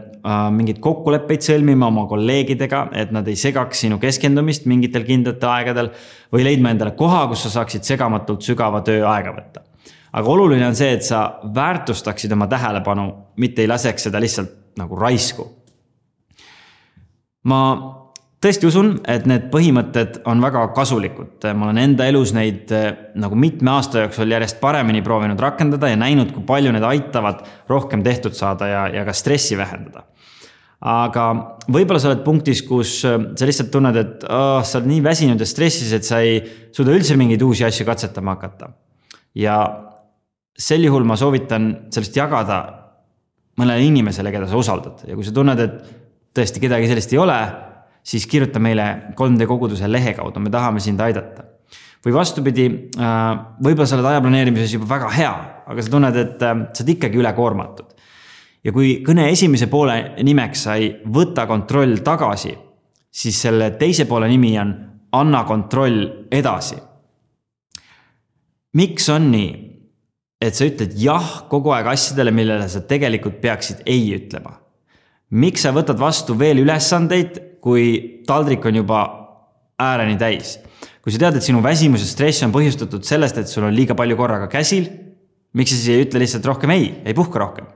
mingeid 0.54 0.78
kokkuleppeid 0.82 1.42
sõlmima 1.44 1.88
oma 1.90 2.06
kolleegidega, 2.10 2.86
et 3.00 3.12
nad 3.14 3.26
ei 3.28 3.36
segaks 3.38 3.84
sinu 3.84 3.98
keskendumist 4.02 4.68
mingitel 4.70 5.06
kindlatel 5.06 5.50
aegadel. 5.50 5.90
või 6.32 6.44
leidma 6.46 6.70
endale 6.70 6.94
koha, 6.98 7.26
kus 7.28 7.44
sa 7.46 7.50
saaksid 7.58 7.84
segamatult 7.84 8.42
sügava 8.42 8.82
töö 8.86 9.06
aega 9.08 9.34
võtta. 9.34 9.64
aga 10.12 10.30
oluline 10.30 10.66
on 10.66 10.74
see, 10.78 10.92
et 10.92 11.02
sa 11.02 11.40
väärtustaksid 11.54 12.32
oma 12.32 12.46
tähelepanu, 12.46 13.12
mitte 13.36 13.62
ei 13.62 13.68
laseks 13.68 14.08
seda 14.08 14.20
lihtsalt 14.20 14.78
nagu 14.78 14.96
raisku. 14.96 15.50
ma 17.44 17.60
tõesti 18.44 18.68
usun, 18.68 18.90
et 19.08 19.24
need 19.28 19.46
põhimõtted 19.52 20.18
on 20.28 20.42
väga 20.44 20.66
kasulikud, 20.76 21.46
ma 21.56 21.70
olen 21.70 21.80
enda 21.80 22.08
elus 22.10 22.34
neid 22.36 22.72
eh, 22.76 22.90
nagu 23.20 23.38
mitme 23.40 23.72
aasta 23.72 24.04
jooksul 24.04 24.34
järjest 24.34 24.60
paremini 24.60 25.00
proovinud 25.04 25.40
rakendada 25.40 25.88
ja 25.88 25.96
näinud, 26.00 26.32
kui 26.34 26.44
palju 26.46 26.74
need 26.74 26.84
aitavad 26.84 27.40
rohkem 27.70 28.04
tehtud 28.04 28.36
saada 28.36 28.68
ja, 28.68 28.84
ja 28.92 29.06
ka 29.08 29.16
stressi 29.16 29.56
vähendada. 29.56 30.04
aga 30.84 31.26
võib-olla 31.72 32.00
sa 32.02 32.10
oled 32.10 32.24
punktis, 32.26 32.60
kus 32.68 32.98
eh, 33.08 33.18
sa 33.32 33.48
lihtsalt 33.48 33.72
tunned, 33.72 33.96
et 33.96 34.28
oh, 34.28 34.60
sa 34.60 34.80
oled 34.80 34.92
nii 34.92 35.02
väsinud 35.04 35.40
ja 35.40 35.48
stressis, 35.48 35.94
et 35.96 36.04
sa 36.04 36.20
ei 36.20 36.42
suuda 36.74 36.92
üldse 36.92 37.16
mingeid 37.16 37.42
uusi 37.42 37.64
asju 37.64 37.88
katsetama 37.88 38.36
hakata. 38.36 38.74
ja 39.34 39.58
sel 40.54 40.84
juhul 40.84 41.06
ma 41.08 41.16
soovitan 41.16 41.88
sellest 41.90 42.16
jagada 42.16 42.64
mõnele 43.58 43.86
inimesele, 43.86 44.34
keda 44.34 44.50
sa 44.50 44.58
usaldad 44.60 45.06
ja 45.08 45.16
kui 45.16 45.24
sa 45.24 45.32
tunned, 45.32 45.60
et 45.60 45.94
tõesti 46.34 46.60
kedagi 46.60 46.90
sellist 46.90 47.14
ei 47.14 47.22
ole 47.22 47.38
siis 48.04 48.26
kirjuta 48.28 48.60
meile 48.60 48.86
3D 49.16 49.48
koguduse 49.48 49.88
lehe 49.88 50.12
kaudu, 50.16 50.42
me 50.42 50.52
tahame 50.52 50.82
sind 50.84 51.00
aidata. 51.00 51.50
või 52.04 52.12
vastupidi, 52.12 52.64
äh, 53.00 53.28
võib-olla 53.64 53.86
sa 53.88 53.96
oled 53.96 54.06
aja 54.10 54.20
planeerimises 54.20 54.74
juba 54.74 54.84
väga 54.90 55.08
hea, 55.08 55.30
aga 55.72 55.82
sa 55.82 55.90
tunned, 55.90 56.16
et 56.20 56.42
äh, 56.42 56.58
sa 56.68 56.82
oled 56.82 56.90
ikkagi 56.96 57.20
ülekoormatud. 57.20 57.94
ja 58.64 58.72
kui 58.72 58.98
kõne 59.06 59.30
esimese 59.32 59.66
poole 59.72 60.14
nimeks 60.22 60.66
sai 60.68 60.90
võta 61.04 61.46
kontroll 61.48 62.02
tagasi, 62.04 62.52
siis 63.10 63.40
selle 63.40 63.70
teise 63.80 64.04
poole 64.04 64.28
nimi 64.28 64.58
on 64.60 64.74
anna 65.12 65.44
kontroll 65.44 66.28
edasi. 66.30 66.76
miks 68.74 69.08
on 69.08 69.30
nii, 69.30 69.50
et 70.40 70.54
sa 70.54 70.68
ütled 70.68 70.92
jah 70.98 71.46
kogu 71.48 71.72
aeg 71.72 71.86
asjadele, 71.86 72.30
millele 72.30 72.68
sa 72.68 72.84
tegelikult 72.84 73.40
peaksid 73.40 73.80
ei 73.86 74.12
ütlema? 74.18 74.58
miks 75.30 75.64
sa 75.64 75.72
võtad 75.72 75.98
vastu 75.98 76.36
veel 76.38 76.60
ülesandeid, 76.62 77.40
kui 77.64 78.20
taldrik 78.28 78.64
on 78.68 78.82
juba 78.82 79.00
ääreni 79.80 80.18
täis. 80.20 80.58
kui 81.04 81.12
sa 81.12 81.20
tead, 81.20 81.36
et 81.36 81.44
sinu 81.44 81.60
väsimus 81.64 82.00
ja 82.00 82.08
stress 82.08 82.44
on 82.46 82.52
põhjustatud 82.52 83.04
sellest, 83.04 83.36
et 83.40 83.48
sul 83.48 83.66
on 83.66 83.74
liiga 83.76 83.96
palju 83.96 84.16
korraga 84.16 84.48
käsil, 84.48 84.86
miks 85.52 85.72
sa 85.72 85.76
siis 85.76 85.92
ei 85.92 86.04
ütle 86.06 86.22
lihtsalt 86.22 86.46
rohkem 86.48 86.72
ei, 86.72 86.86
ei 87.04 87.16
puhka 87.16 87.40
rohkem? 87.40 87.66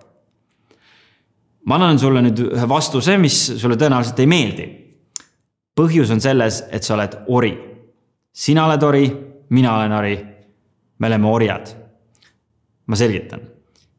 ma 1.68 1.76
annan 1.76 2.00
sulle 2.00 2.22
nüüd 2.24 2.40
ühe 2.46 2.68
vastuse, 2.68 3.18
mis 3.20 3.36
sulle 3.60 3.76
tõenäoliselt 3.80 4.20
ei 4.24 4.28
meeldi. 4.28 4.68
põhjus 5.76 6.12
on 6.12 6.20
selles, 6.20 6.62
et 6.72 6.84
sa 6.84 6.94
oled 6.96 7.16
ori. 7.28 7.52
sina 8.32 8.66
oled 8.68 8.82
ori, 8.82 9.04
mina 9.50 9.76
olen 9.76 9.92
ori. 9.92 10.16
me 10.98 11.06
oleme 11.06 11.28
orjad. 11.28 11.72
ma 12.86 12.96
selgitan. 12.96 13.40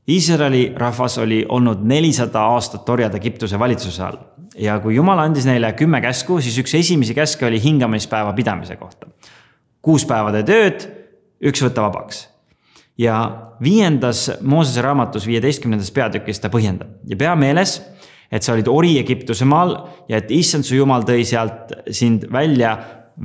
Iisraeli 0.10 0.74
rahvas 0.78 1.18
oli 1.18 1.46
olnud 1.50 1.82
nelisada 1.86 2.42
aastat 2.54 2.90
orjad 2.90 3.16
Egiptuse 3.16 3.60
valitsuse 3.60 4.04
all 4.04 4.18
ja 4.58 4.80
kui 4.80 4.96
Jumal 4.96 5.20
andis 5.20 5.46
neile 5.46 5.74
kümme 5.74 6.02
käsku, 6.02 6.40
siis 6.42 6.58
üks 6.62 6.74
esimesi 6.80 7.14
käske 7.14 7.46
oli 7.46 7.62
hingamispäeva 7.64 8.34
pidamise 8.34 8.76
kohta. 8.76 9.08
kuus 9.82 10.06
päeva 10.06 10.32
tee 10.32 10.44
tööd, 10.44 10.90
üks 11.42 11.62
võta 11.64 11.86
vabaks 11.88 12.28
ja 13.00 13.42
viiendas 13.64 14.32
Moosese 14.42 14.82
raamatus 14.82 15.28
viieteistkümnendas 15.28 15.92
peatükis 15.96 16.42
ta 16.44 16.52
põhjendab 16.52 17.00
ja 17.08 17.18
pea 17.20 17.36
meeles, 17.40 17.80
et 18.32 18.44
sa 18.44 18.54
olid 18.54 18.68
ori 18.68 18.98
Egiptuse 19.00 19.48
maal 19.48 19.76
ja 20.10 20.20
et 20.20 20.32
issand 20.32 20.68
su 20.68 20.76
jumal 20.76 21.06
tõi 21.08 21.24
sealt 21.28 21.72
sind 21.96 22.28
välja 22.32 22.76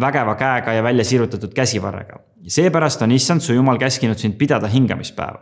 vägeva 0.00 0.36
käega 0.38 0.76
ja 0.76 0.82
välja 0.82 1.04
sirutatud 1.04 1.54
käsivarrega. 1.54 2.20
seepärast 2.46 3.02
on 3.02 3.12
issand 3.12 3.40
su 3.40 3.54
jumal 3.54 3.78
käskinud 3.78 4.18
sind 4.18 4.38
pidada 4.38 4.68
hingamispäeva. 4.68 5.40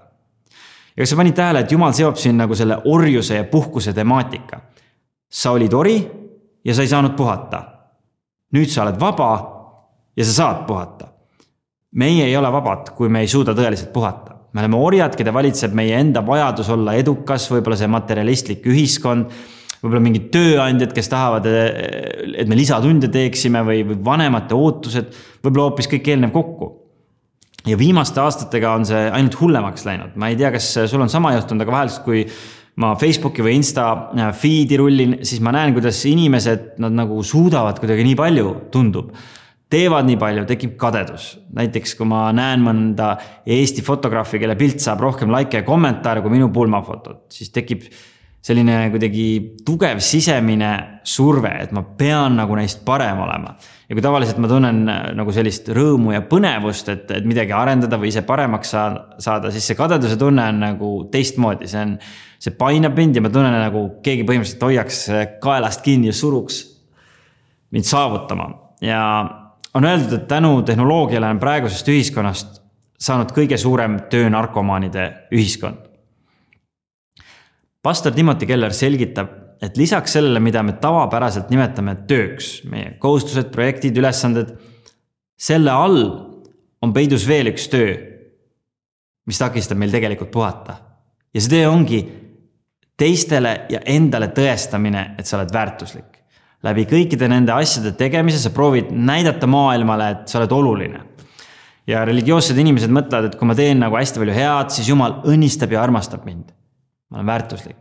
ja 0.96 1.02
kas 1.02 1.10
sa 1.10 1.16
panid 1.16 1.34
tähele, 1.34 1.60
et 1.60 1.72
jumal 1.72 1.92
seob 1.92 2.16
siin 2.16 2.36
nagu 2.36 2.54
selle 2.54 2.78
orjuse 2.84 3.36
ja 3.36 3.44
puhkuse 3.44 3.92
temaatika? 3.92 4.60
Sa 5.32 5.54
olid 5.56 5.72
ori 5.74 5.96
ja 6.64 6.74
sa 6.74 6.84
ei 6.84 6.90
saanud 6.90 7.16
puhata. 7.16 7.62
nüüd 8.52 8.68
sa 8.68 8.82
oled 8.84 9.00
vaba 9.00 9.32
ja 10.16 10.24
sa 10.24 10.32
saad 10.32 10.66
puhata 10.68 11.12
meie 11.92 12.26
ei 12.26 12.36
ole 12.36 12.50
vabad, 12.52 12.92
kui 12.96 13.10
me 13.12 13.22
ei 13.24 13.30
suuda 13.30 13.54
tõeliselt 13.56 13.92
puhata. 13.94 14.38
me 14.52 14.60
oleme 14.60 14.76
orjad, 14.76 15.14
keda 15.16 15.32
valitseb 15.32 15.72
meie 15.72 15.96
enda 15.96 16.20
vajadus 16.24 16.68
olla 16.74 16.92
edukas, 17.00 17.46
võib-olla 17.48 17.76
see 17.80 17.88
materialistlik 17.88 18.66
ühiskond, 18.68 19.30
võib-olla 19.80 20.02
mingid 20.04 20.26
tööandjad, 20.34 20.92
kes 20.92 21.08
tahavad, 21.08 21.46
et 21.48 22.48
me 22.48 22.58
lisatunde 22.58 23.08
teeksime 23.12 23.62
või, 23.64 23.80
või 23.88 23.96
vanemate 24.04 24.52
ootused, 24.56 25.08
võib-olla 25.40 25.70
hoopis 25.70 25.88
kõik 25.88 26.12
eelnev 26.12 26.34
kokku. 26.36 26.68
ja 27.64 27.78
viimaste 27.78 28.20
aastatega 28.20 28.74
on 28.74 28.84
see 28.84 29.02
ainult 29.08 29.38
hullemaks 29.40 29.86
läinud, 29.88 30.16
ma 30.16 30.28
ei 30.28 30.36
tea, 30.36 30.50
kas 30.52 30.68
sul 30.90 31.00
on 31.00 31.08
sama 31.08 31.32
juhtunud, 31.36 31.62
aga 31.64 31.72
vahel, 31.72 31.92
kui 32.04 32.26
ma 32.80 32.94
Facebooki 32.96 33.44
või 33.44 33.58
Insta 33.58 33.86
feed'i 34.38 34.78
rullin, 34.80 35.18
siis 35.26 35.42
ma 35.44 35.52
näen, 35.52 35.74
kuidas 35.76 36.00
inimesed, 36.08 36.74
nad 36.82 36.94
nagu 36.96 37.20
suudavad 37.26 37.80
kuidagi 37.82 38.06
nii 38.06 38.18
palju, 38.18 38.56
tundub 38.72 39.12
teevad 39.72 40.04
nii 40.08 40.18
palju, 40.20 40.44
tekib 40.48 40.76
kadedus. 40.80 41.32
näiteks 41.56 41.94
kui 41.96 42.08
ma 42.08 42.26
näen 42.36 42.62
mõnda 42.64 43.14
Eesti 43.48 43.84
fotograafi, 43.84 44.40
kelle 44.42 44.56
pilt 44.60 44.82
saab 44.84 45.00
rohkem 45.04 45.32
likee 45.32 45.62
ja 45.62 45.66
kommentaare 45.66 46.20
kui 46.24 46.34
minu 46.34 46.50
pulmafotod, 46.52 47.24
siis 47.32 47.52
tekib 47.54 47.86
selline 48.42 48.88
kuidagi 48.90 49.26
tugev 49.66 50.00
sisemine 50.02 50.70
surve, 51.06 51.52
et 51.62 51.70
ma 51.74 51.84
pean 51.98 52.34
nagu 52.40 52.56
neist 52.58 52.80
parem 52.86 53.20
olema. 53.22 53.54
ja 53.88 53.94
kui 53.94 54.02
tavaliselt 54.02 54.40
ma 54.42 54.50
tunnen 54.50 54.80
äh, 54.88 55.02
nagu 55.18 55.34
sellist 55.34 55.68
rõõmu 55.70 56.14
ja 56.14 56.22
põnevust, 56.26 56.88
et, 56.90 57.10
et 57.10 57.28
midagi 57.28 57.54
arendada 57.54 57.98
või 58.00 58.10
ise 58.10 58.24
paremaks 58.26 58.74
saada, 58.74 59.52
siis 59.54 59.66
see 59.70 59.78
kadeduse 59.78 60.18
tunne 60.18 60.48
on 60.50 60.58
nagu 60.62 60.92
teistmoodi, 61.12 61.70
see 61.70 61.84
on, 61.86 61.94
see 62.42 62.56
painab 62.58 62.98
mind 62.98 63.20
ja 63.20 63.22
ma 63.22 63.30
tunnen 63.30 63.54
nagu 63.54 63.84
keegi 64.02 64.26
põhimõtteliselt 64.26 64.66
hoiaks 64.66 65.04
kaelast 65.42 65.84
kinni 65.86 66.10
ja 66.10 66.16
suruks 66.16 66.64
mind 67.72 67.86
saavutama 67.86 68.50
ja 68.82 69.04
on 69.74 69.86
öeldud, 69.86 70.12
et 70.18 70.26
tänu 70.28 70.62
tehnoloogiale 70.66 71.30
on 71.30 71.40
praegusest 71.40 71.88
ühiskonnast 71.88 72.58
saanud 73.02 73.32
kõige 73.34 73.58
suurem 73.58 73.98
töönarkomaanide 74.10 75.06
ühiskond. 75.34 75.91
Pastor 77.82 78.14
Timothy 78.14 78.46
Keller 78.46 78.74
selgitab, 78.74 79.30
et 79.62 79.76
lisaks 79.78 80.16
sellele, 80.16 80.40
mida 80.42 80.62
me 80.66 80.74
tavapäraselt 80.82 81.50
nimetame 81.52 81.96
tööks, 82.10 82.62
meie 82.70 82.96
kohustused, 83.02 83.50
projektid, 83.54 83.98
ülesanded, 83.98 84.54
selle 85.38 85.74
all 85.74 86.00
on 86.82 86.94
peidus 86.94 87.26
veel 87.28 87.52
üks 87.52 87.68
töö, 87.70 87.92
mis 89.26 89.38
takistab 89.38 89.78
meil 89.78 89.92
tegelikult 89.94 90.32
puhata. 90.34 90.78
ja 91.34 91.40
see 91.40 91.54
töö 91.54 91.70
ongi 91.70 92.02
teistele 92.98 93.66
ja 93.70 93.80
endale 93.86 94.32
tõestamine, 94.34 95.14
et 95.18 95.26
sa 95.26 95.38
oled 95.38 95.54
väärtuslik 95.54 96.22
läbi 96.66 96.84
kõikide 96.86 97.28
nende 97.30 97.54
asjade 97.54 97.94
tegemise 97.98 98.40
sa 98.42 98.52
proovid 98.54 98.92
näidata 98.94 99.48
maailmale, 99.50 100.10
et 100.14 100.30
sa 100.30 100.40
oled 100.40 100.52
oluline. 100.54 101.08
ja 101.86 102.04
religioossed 102.06 102.58
inimesed 102.62 102.92
mõtlevad, 102.94 103.24
et 103.26 103.38
kui 103.38 103.46
ma 103.48 103.56
teen 103.58 103.80
nagu 103.82 103.96
hästi 103.98 104.20
palju 104.22 104.34
head, 104.36 104.68
siis 104.70 104.88
jumal 104.88 105.16
õnnistab 105.26 105.72
ja 105.74 105.80
armastab 105.82 106.22
mind. 106.24 106.52
Ma 107.12 107.20
olen 107.20 107.28
väärtuslik. 107.28 107.76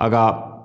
aga 0.00 0.20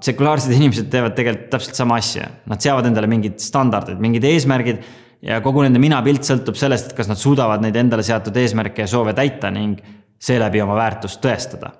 sekulaarsed 0.05 0.53
inimesed 0.59 0.91
teevad 0.93 1.17
tegelikult 1.17 1.49
täpselt 1.57 1.79
sama 1.81 1.97
asja, 2.01 2.29
nad 2.45 2.61
seavad 2.61 2.85
endale 2.87 3.09
mingid 3.11 3.41
standardid, 3.41 3.97
mingid 4.01 4.27
eesmärgid 4.29 4.83
ja 5.25 5.41
kogu 5.41 5.65
nende 5.65 5.81
minapilt 5.81 6.27
sõltub 6.27 6.59
sellest, 6.59 6.91
et 6.91 6.99
kas 6.99 7.09
nad 7.09 7.19
suudavad 7.19 7.63
neid 7.65 7.75
endale 7.81 8.05
seatud 8.05 8.37
eesmärke 8.37 8.85
ja 8.85 8.91
soove 8.91 9.15
täita 9.17 9.49
ning 9.53 9.81
seeläbi 10.21 10.61
oma 10.61 10.77
väärtust 10.77 11.19
tõestada 11.23 11.73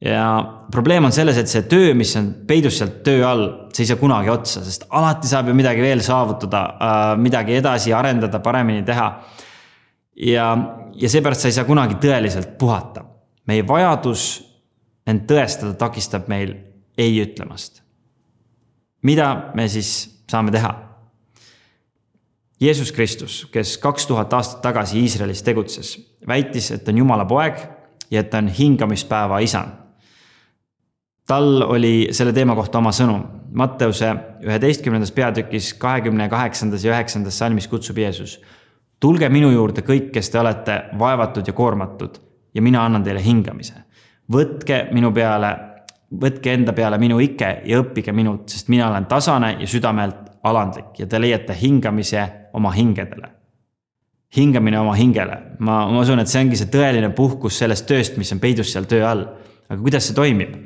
ja 0.00 0.44
probleem 0.72 1.04
on 1.08 1.12
selles, 1.14 1.38
et 1.40 1.50
see 1.50 1.64
töö, 1.70 1.94
mis 1.96 2.12
on 2.18 2.28
peidus 2.48 2.80
sealt 2.80 3.00
töö 3.06 3.24
all, 3.28 3.46
see 3.72 3.86
ei 3.86 3.90
saa 3.90 4.00
kunagi 4.00 4.32
otsa, 4.32 4.62
sest 4.64 4.86
alati 4.96 5.30
saab 5.30 5.50
ju 5.50 5.56
midagi 5.56 5.84
veel 5.84 6.02
saavutada, 6.04 6.62
äh, 6.76 7.04
midagi 7.20 7.56
edasi 7.56 7.94
arendada, 7.96 8.40
paremini 8.44 8.84
teha. 8.86 9.08
ja, 10.26 10.46
ja 10.96 11.08
seepärast 11.12 11.44
sa 11.44 11.48
ei 11.48 11.56
saa 11.56 11.68
kunagi 11.68 11.98
tõeliselt 12.00 12.56
puhata. 12.58 13.04
meie 13.46 13.62
vajadus 13.66 14.42
end 15.06 15.26
tõestada 15.30 15.74
takistab 15.78 16.28
meil 16.28 16.54
ei 16.98 17.20
ütlemast. 17.22 17.82
mida 19.02 19.52
me 19.54 19.68
siis 19.68 20.22
saame 20.30 20.50
teha? 20.50 20.74
Jeesus 22.60 22.92
Kristus, 22.92 23.46
kes 23.52 23.76
kaks 23.78 24.06
tuhat 24.06 24.32
aastat 24.32 24.62
tagasi 24.62 25.00
Iisraelis 25.00 25.42
tegutses, 25.42 25.98
väitis, 26.26 26.70
et 26.70 26.88
on 26.88 26.98
Jumala 26.98 27.24
poeg 27.24 27.58
ja 28.10 28.20
et 28.20 28.30
ta 28.30 28.38
on 28.38 28.48
hingamispäeva 28.48 29.38
isand 29.44 29.86
tal 31.26 31.62
oli 31.62 32.08
selle 32.10 32.32
teema 32.32 32.54
kohta 32.54 32.78
oma 32.78 32.92
sõnum. 32.94 33.24
Matteuse 33.56 34.10
üheteistkümnendas 34.44 35.12
peatükis 35.16 35.72
kahekümne 35.80 36.28
kaheksandas 36.28 36.84
ja 36.84 36.92
üheksandas 36.92 37.38
salmis 37.38 37.68
kutsub 37.68 37.98
Jeesus. 37.98 38.40
tulge 39.00 39.28
minu 39.28 39.50
juurde 39.50 39.82
kõik, 39.84 40.10
kes 40.12 40.30
te 40.30 40.38
olete 40.40 40.76
vaevatud 40.98 41.46
ja 41.46 41.52
koormatud 41.52 42.18
ja 42.54 42.62
mina 42.62 42.84
annan 42.84 43.04
teile 43.04 43.24
hingamise. 43.24 43.74
Võtke 44.32 44.86
minu 44.92 45.12
peale, 45.14 45.52
võtke 46.10 46.52
enda 46.54 46.72
peale 46.72 46.98
minu 46.98 47.20
ike 47.20 47.60
ja 47.66 47.80
õppige 47.82 48.12
minult, 48.12 48.48
sest 48.48 48.68
mina 48.68 48.90
olen 48.90 49.06
tasane 49.06 49.56
ja 49.60 49.66
südamelt 49.70 50.38
alandlik 50.46 50.98
ja 50.98 51.06
te 51.06 51.20
leiate 51.20 51.56
hingamise 51.60 52.26
oma 52.54 52.70
hingedele 52.74 53.36
hingamine 54.36 54.78
oma 54.80 54.94
hingele, 54.94 55.36
ma, 55.58 55.84
ma 55.90 56.00
usun, 56.00 56.20
et 56.20 56.30
see 56.30 56.42
ongi 56.44 56.58
see 56.58 56.70
tõeline 56.72 57.12
puhkus 57.16 57.60
sellest 57.62 57.86
tööst, 57.88 58.16
mis 58.20 58.32
on 58.34 58.42
peidus 58.42 58.72
seal 58.72 58.88
töö 58.88 59.04
all. 59.06 59.24
aga 59.68 59.78
kuidas 59.80 60.08
see 60.08 60.16
toimib? 60.16 60.56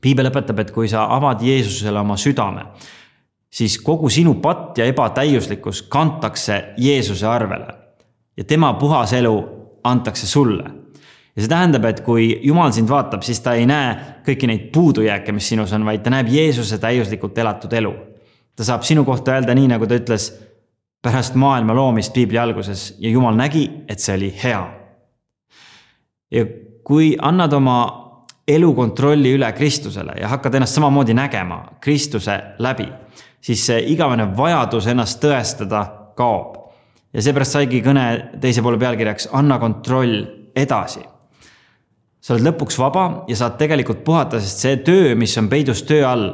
piibel 0.00 0.28
õpetab, 0.28 0.60
et 0.60 0.70
kui 0.74 0.88
sa 0.92 1.06
avad 1.14 1.40
Jeesusele 1.42 1.98
oma 2.02 2.18
südame, 2.20 2.66
siis 3.48 3.78
kogu 3.80 4.10
sinu 4.12 4.36
patt 4.44 4.78
ja 4.78 4.84
ebatäiuslikkus 4.86 5.86
kantakse 5.88 6.74
Jeesuse 6.78 7.26
arvele 7.26 7.72
ja 8.36 8.44
tema 8.44 8.74
puhas 8.76 9.14
elu 9.16 9.34
antakse 9.84 10.26
sulle. 10.26 10.64
Ja 11.36 11.42
see 11.44 11.52
tähendab, 11.52 11.84
et 11.84 12.00
kui 12.00 12.30
Jumal 12.42 12.72
sind 12.72 12.88
vaatab, 12.88 13.22
siis 13.26 13.42
ta 13.44 13.52
ei 13.58 13.66
näe 13.68 13.92
kõiki 14.26 14.48
neid 14.48 14.70
puudujääke, 14.72 15.34
mis 15.36 15.48
sinus 15.52 15.74
on, 15.76 15.84
vaid 15.84 16.02
ta 16.04 16.12
näeb 16.14 16.30
Jeesuse 16.32 16.78
täiuslikult 16.80 17.38
elatud 17.38 17.72
elu. 17.72 17.94
ta 18.56 18.64
saab 18.64 18.82
sinu 18.88 19.04
kohta 19.04 19.34
öelda 19.36 19.54
nii, 19.54 19.68
nagu 19.68 19.86
ta 19.86 19.98
ütles 19.98 20.30
pärast 21.04 21.36
maailma 21.36 21.74
loomist 21.74 22.12
piibli 22.12 22.38
alguses 22.38 22.94
ja 22.98 23.10
Jumal 23.10 23.36
nägi, 23.36 23.68
et 23.88 24.00
see 24.00 24.16
oli 24.16 24.32
hea. 24.42 24.64
ja 26.30 26.46
kui 26.84 27.16
annad 27.22 27.52
oma 27.52 27.78
elu 28.48 28.74
kontrolli 28.74 29.34
üle 29.34 29.52
Kristusele 29.52 30.16
ja 30.20 30.28
hakkad 30.28 30.54
ennast 30.54 30.74
samamoodi 30.74 31.14
nägema 31.14 31.64
Kristuse 31.80 32.38
läbi, 32.58 32.86
siis 33.40 33.66
see 33.66 33.82
igavene 33.92 34.28
vajadus 34.36 34.86
ennast 34.86 35.20
tõestada 35.22 35.84
kaob. 36.16 36.56
ja 37.12 37.22
seepärast 37.22 37.58
saigi 37.58 37.82
kõne 37.84 38.06
teise 38.40 38.62
poole 38.62 38.78
pealkirjaks 38.78 39.28
Anna 39.32 39.58
kontroll 39.58 40.24
edasi. 40.56 41.04
Sa 42.26 42.34
oled 42.34 42.48
lõpuks 42.48 42.74
vaba 42.82 43.06
ja 43.30 43.36
saad 43.38 43.54
tegelikult 43.60 44.02
puhata, 44.06 44.40
sest 44.42 44.64
see 44.64 44.78
töö, 44.82 45.14
mis 45.14 45.36
on 45.38 45.46
peidus 45.50 45.84
töö 45.86 46.02
all, 46.08 46.26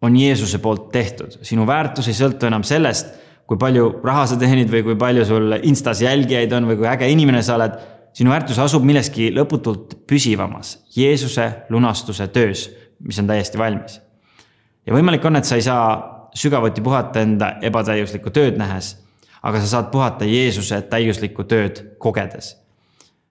on 0.00 0.14
Jeesuse 0.16 0.60
poolt 0.64 0.86
tehtud. 0.94 1.40
sinu 1.42 1.66
väärtus 1.66 2.08
ei 2.08 2.16
sõltu 2.16 2.46
enam 2.48 2.64
sellest, 2.64 3.10
kui 3.48 3.58
palju 3.60 3.98
raha 4.04 4.24
sa 4.30 4.38
teenid 4.40 4.70
või 4.72 4.84
kui 4.86 4.96
palju 4.96 5.24
sul 5.28 5.56
Instas 5.62 6.00
jälgijaid 6.00 6.52
on 6.56 6.70
või 6.70 6.78
kui 6.80 6.88
äge 6.88 7.08
inimene 7.10 7.42
sa 7.42 7.58
oled 7.58 7.74
sinu 8.16 8.32
väärtus 8.32 8.60
asub 8.62 8.86
milleski 8.86 9.28
lõputult 9.34 9.98
püsivamas, 10.08 10.78
Jeesuse 10.96 11.48
lunastuse 11.68 12.28
töös, 12.32 12.68
mis 13.04 13.18
on 13.20 13.28
täiesti 13.28 13.60
valmis. 13.60 14.00
ja 14.86 14.94
võimalik 14.94 15.24
on, 15.28 15.36
et 15.36 15.44
sa 15.44 15.58
ei 15.58 15.66
saa 15.66 16.30
sügavuti 16.34 16.80
puhata 16.80 17.20
enda 17.20 17.58
ebatäiuslikku 17.62 18.30
tööd 18.30 18.56
nähes, 18.56 18.94
aga 19.42 19.60
sa 19.60 19.66
saad 19.74 19.92
puhata 19.92 20.24
Jeesuse 20.24 20.80
täiuslikku 20.80 21.44
tööd 21.44 21.84
kogedes. 21.98 22.54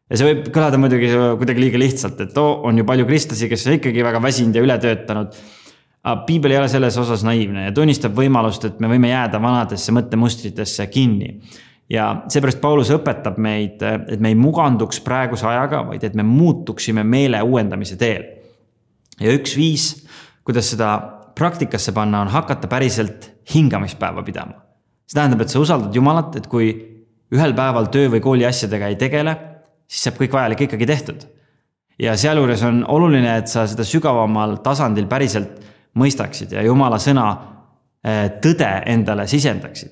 Ja 0.07 0.19
see 0.19 0.27
võib 0.29 0.49
kõlada 0.55 0.79
muidugi 0.79 1.11
kuidagi 1.11 1.63
liiga 1.63 1.79
lihtsalt, 1.81 2.19
et 2.23 2.37
oo, 2.39 2.61
on 2.67 2.79
ju 2.79 2.85
palju 2.87 3.07
kristlasi, 3.09 3.49
kes 3.51 3.67
on 3.67 3.77
ikkagi 3.77 4.05
väga 4.05 4.21
väsinud 4.23 4.55
ja 4.55 4.63
ületöötanud. 4.63 5.39
aga 6.07 6.21
piibel 6.27 6.53
ei 6.53 6.59
ole 6.61 6.69
selles 6.71 6.97
osas 6.97 7.23
naiivne 7.27 7.65
ja 7.65 7.71
tunnistab 7.75 8.13
võimalust, 8.15 8.63
et 8.65 8.79
me 8.79 8.87
võime 8.87 9.09
jääda 9.11 9.41
vanadesse 9.43 9.91
mõttemustritesse 9.91 10.87
kinni. 10.87 11.41
ja 11.89 12.23
seepärast 12.27 12.61
Paulus 12.61 12.91
õpetab 12.91 13.37
meid, 13.37 13.83
et 13.83 14.19
me 14.19 14.29
ei 14.29 14.35
muganduks 14.35 14.99
praeguse 15.03 15.47
ajaga, 15.47 15.83
vaid 15.87 16.03
et 16.03 16.15
me 16.15 16.23
muutuksime 16.23 17.03
meele 17.03 17.41
uuendamise 17.41 17.97
teel. 17.97 18.23
ja 19.19 19.33
üks 19.33 19.57
viis, 19.57 20.07
kuidas 20.43 20.71
seda 20.71 20.95
praktikasse 21.35 21.91
panna, 21.91 22.21
on 22.21 22.27
hakata 22.27 22.67
päriselt 22.67 23.33
hingamispäeva 23.53 24.23
pidama. 24.23 24.63
see 25.05 25.19
tähendab, 25.19 25.41
et 25.41 25.49
sa 25.49 25.59
usaldad 25.59 25.95
Jumalat, 25.95 26.35
et 26.35 26.47
kui 26.47 26.71
ühel 27.31 27.53
päeval 27.53 27.91
töö 27.91 28.07
või 28.07 28.23
kooli 28.23 28.45
asjadega 28.47 28.87
ei 28.87 28.95
tegele 28.95 29.35
siis 29.87 30.07
saab 30.07 30.19
kõik 30.19 30.35
vajalik 30.35 30.67
ikkagi 30.67 30.85
tehtud. 30.85 31.25
ja 31.99 32.13
sealjuures 32.17 32.61
on 32.63 32.83
oluline, 32.87 33.37
et 33.37 33.47
sa 33.49 33.65
seda 33.67 33.85
sügavamal 33.87 34.59
tasandil 34.63 35.07
päriselt 35.09 35.63
mõistaksid 35.97 36.53
ja 36.53 36.65
jumala 36.65 36.99
sõna 37.01 37.27
eh, 38.03 38.27
tõde 38.43 38.69
endale 38.85 39.27
sisendaksid. 39.27 39.91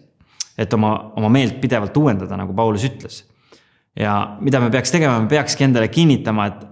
et 0.57 0.73
oma, 0.73 1.11
oma 1.15 1.29
meelt 1.29 1.59
pidevalt 1.61 1.97
uuendada, 1.97 2.37
nagu 2.37 2.53
Paulus 2.53 2.83
ütles. 2.83 3.23
ja 3.95 4.37
mida 4.41 4.59
me 4.59 4.69
peaks 4.69 4.91
tegema, 4.91 5.19
me 5.19 5.27
peakski 5.27 5.63
endale 5.63 5.87
kinnitama, 5.87 6.45
et 6.45 6.65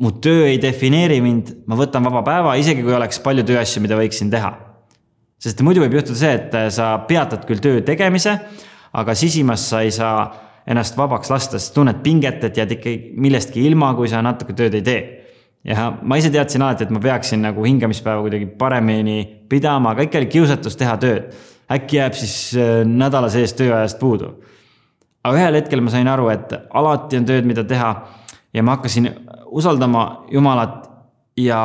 mu 0.00 0.12
töö 0.12 0.48
ei 0.48 0.58
defineeri 0.60 1.20
mind, 1.20 1.54
ma 1.68 1.76
võtan 1.76 2.04
vaba 2.04 2.22
päeva, 2.24 2.56
isegi 2.56 2.82
kui 2.82 2.94
oleks 2.96 3.20
palju 3.20 3.44
tööasju, 3.44 3.82
mida 3.84 3.96
võiksin 4.00 4.30
teha. 4.32 4.56
sest 5.38 5.60
muidu 5.60 5.80
võib 5.84 5.94
juhtuda 6.00 6.18
see, 6.18 6.34
et 6.36 6.72
sa 6.72 6.98
peatad 7.08 7.44
küll 7.48 7.60
töö 7.60 7.80
tegemise, 7.84 8.38
aga 8.92 9.14
sisimas 9.14 9.68
sa 9.70 9.82
ei 9.84 9.92
saa 9.94 10.49
ennast 10.66 10.96
vabaks 10.96 11.30
lasta, 11.30 11.58
sest 11.58 11.74
tunned 11.74 12.02
pinget, 12.04 12.42
et 12.44 12.58
jääd 12.60 12.76
ikkagi 12.76 13.14
millestki 13.20 13.62
ilma, 13.66 13.92
kui 13.98 14.10
sa 14.10 14.22
natuke 14.24 14.54
tööd 14.56 14.76
ei 14.78 14.84
tee. 14.84 15.00
ja 15.64 15.90
ma 16.02 16.16
ise 16.16 16.30
teadsin 16.32 16.62
alati, 16.64 16.86
et 16.86 16.92
ma 16.94 17.00
peaksin 17.00 17.42
nagu 17.44 17.64
hingamispäeva 17.64 18.22
kuidagi 18.24 18.46
paremini 18.58 19.24
pidama, 19.48 19.92
aga 19.92 20.06
ikka 20.06 20.18
oli 20.18 20.30
kiusatus 20.32 20.76
teha 20.76 20.96
tööd. 21.00 21.34
äkki 21.70 21.96
jääb 21.96 22.14
siis 22.18 22.36
äh, 22.56 22.84
nädala 22.86 23.30
sees 23.30 23.54
tööajast 23.54 23.98
puudu. 23.98 24.34
aga 25.24 25.36
ühel 25.36 25.60
hetkel 25.60 25.80
ma 25.80 25.90
sain 25.90 26.08
aru, 26.08 26.28
et 26.28 26.54
alati 26.70 27.16
on 27.16 27.28
tööd, 27.28 27.44
mida 27.44 27.64
teha 27.64 27.94
ja 28.54 28.62
ma 28.62 28.76
hakkasin 28.78 29.10
usaldama 29.46 30.26
Jumalat 30.30 30.88
ja 31.36 31.60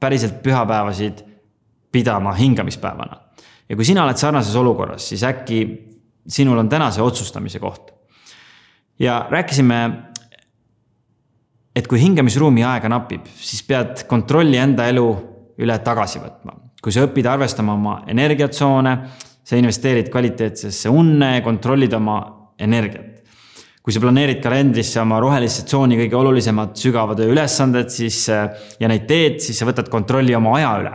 päriselt 0.00 0.42
pühapäevasid 0.42 1.24
pidama 1.92 2.32
hingamispäevana. 2.32 3.20
ja 3.68 3.76
kui 3.76 3.84
sina 3.84 4.04
oled 4.04 4.16
sarnases 4.16 4.56
olukorras, 4.56 5.08
siis 5.08 5.24
äkki 5.24 5.86
sinul 6.28 6.58
on 6.58 6.68
täna 6.68 6.90
see 6.90 7.02
otsustamise 7.02 7.58
koht 7.58 7.95
ja 8.98 9.26
rääkisime, 9.30 9.80
et 11.76 11.88
kui 11.88 12.00
hingamisruumi 12.00 12.64
aega 12.64 12.88
napib, 12.88 13.26
siis 13.36 13.62
pead 13.66 14.06
kontrolli 14.08 14.58
enda 14.60 14.86
elu 14.88 15.08
üle 15.60 15.78
tagasi 15.84 16.22
võtma. 16.22 16.62
kui 16.86 16.94
sa 16.94 17.02
õpid 17.02 17.26
arvestama 17.26 17.74
oma 17.74 17.94
energiatsoone, 18.06 18.92
sa 19.42 19.56
investeerid 19.58 20.06
kvaliteetsesse 20.12 20.90
unne 20.92 21.40
kontrollid 21.42 21.92
oma 21.98 22.18
energiat. 22.58 23.12
kui 23.82 23.94
sa 23.94 24.00
planeerid 24.02 24.40
kalendrisse 24.42 24.98
oma 25.00 25.20
rohelisse 25.22 25.62
tsooni 25.62 25.94
kõige 26.00 26.16
olulisemad 26.18 26.72
sügava 26.74 27.14
töö 27.14 27.30
ülesanded, 27.30 27.90
siis 27.90 28.24
ja 28.28 28.88
neid 28.88 29.06
teed, 29.06 29.38
siis 29.40 29.58
sa 29.58 29.66
võtad 29.68 29.88
kontrolli 29.88 30.34
oma 30.34 30.56
aja 30.56 30.72
üle 30.80 30.94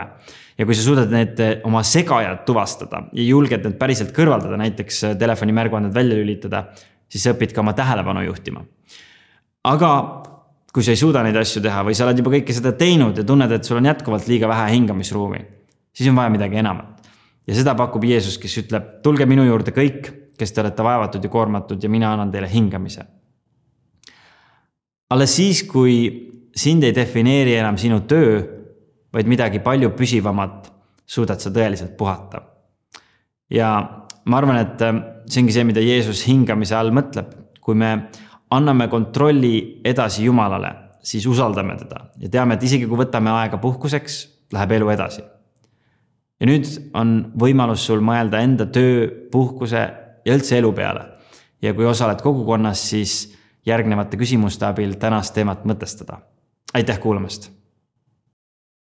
ja 0.58 0.66
kui 0.68 0.76
sa 0.76 0.84
suudad 0.84 1.12
need 1.12 1.40
oma 1.64 1.80
segajad 1.86 2.42
tuvastada 2.46 3.06
ja 3.16 3.24
julged 3.24 3.64
need 3.64 3.78
päriselt 3.80 4.12
kõrvaldada, 4.16 4.58
näiteks 4.60 5.00
telefoni 5.20 5.54
märguanded 5.56 5.94
välja 5.96 6.18
lülitada, 6.18 6.66
siis 7.12 7.26
sa 7.26 7.34
õpid 7.34 7.52
ka 7.52 7.60
oma 7.60 7.74
tähelepanu 7.76 8.24
juhtima. 8.24 8.64
aga 9.68 9.92
kui 10.72 10.84
sa 10.84 10.94
ei 10.94 11.00
suuda 11.00 11.22
neid 11.24 11.36
asju 11.36 11.60
teha 11.62 11.84
või 11.84 11.94
sa 11.96 12.06
oled 12.06 12.22
juba 12.22 12.32
kõike 12.32 12.54
seda 12.56 12.72
teinud 12.78 13.18
ja 13.20 13.24
tunned, 13.28 13.52
et 13.52 13.68
sul 13.68 13.78
on 13.78 13.90
jätkuvalt 13.90 14.28
liiga 14.30 14.48
vähe 14.48 14.70
hingamisruumi, 14.72 15.42
siis 15.92 16.08
on 16.08 16.16
vaja 16.16 16.32
midagi 16.32 16.60
enamat. 16.62 17.10
ja 17.46 17.54
seda 17.54 17.74
pakub 17.76 18.04
Jeesus, 18.04 18.38
kes 18.38 18.56
ütleb, 18.64 18.88
tulge 19.04 19.26
minu 19.26 19.44
juurde 19.44 19.74
kõik, 19.76 20.08
kes 20.38 20.52
te 20.52 20.62
olete 20.62 20.82
vaevatud 20.82 21.24
ja 21.24 21.30
koormatud 21.30 21.82
ja 21.82 21.90
mina 21.90 22.12
annan 22.12 22.32
teile 22.32 22.48
hingamise. 22.48 23.04
alles 25.10 25.36
siis, 25.36 25.62
kui 25.62 26.30
sind 26.56 26.84
ei 26.84 26.94
defineeri 26.94 27.54
enam 27.54 27.76
sinu 27.76 28.00
töö, 28.08 28.40
vaid 29.12 29.28
midagi 29.28 29.60
palju 29.60 29.92
püsivamat, 29.96 30.72
suudad 31.04 31.40
sa 31.40 31.50
tõeliselt 31.50 31.96
puhata. 31.96 32.42
ja 33.50 33.76
ma 34.24 34.38
arvan, 34.38 34.56
et 34.56 35.11
see 35.26 35.42
ongi 35.42 35.54
see, 35.54 35.66
mida 35.68 35.82
Jeesus 35.84 36.24
hingamise 36.28 36.76
all 36.76 36.92
mõtleb. 36.94 37.38
kui 37.62 37.76
me 37.78 38.08
anname 38.50 38.88
kontrolli 38.90 39.80
edasi 39.86 40.24
Jumalale, 40.24 40.72
siis 41.02 41.26
usaldame 41.30 41.76
teda 41.78 42.08
ja 42.18 42.28
teame, 42.28 42.56
et 42.58 42.66
isegi 42.66 42.88
kui 42.90 42.98
võtame 42.98 43.30
aega 43.30 43.60
puhkuseks, 43.62 44.18
läheb 44.52 44.72
elu 44.78 44.90
edasi. 44.90 45.22
ja 46.40 46.50
nüüd 46.50 46.66
on 46.98 47.32
võimalus 47.38 47.86
sul 47.86 48.02
mõelda 48.02 48.42
enda 48.42 48.66
töö, 48.66 49.06
puhkuse 49.30 49.82
ja 50.24 50.34
üldse 50.34 50.58
elu 50.58 50.72
peale. 50.72 51.06
ja 51.62 51.74
kui 51.74 51.86
osaled 51.86 52.20
kogukonnas, 52.22 52.82
siis 52.90 53.34
järgnevate 53.66 54.16
küsimuste 54.16 54.66
abil 54.66 54.94
tänast 54.98 55.34
teemat 55.34 55.64
mõtestada. 55.64 56.18
aitäh 56.74 56.98
kuulamast 56.98 57.61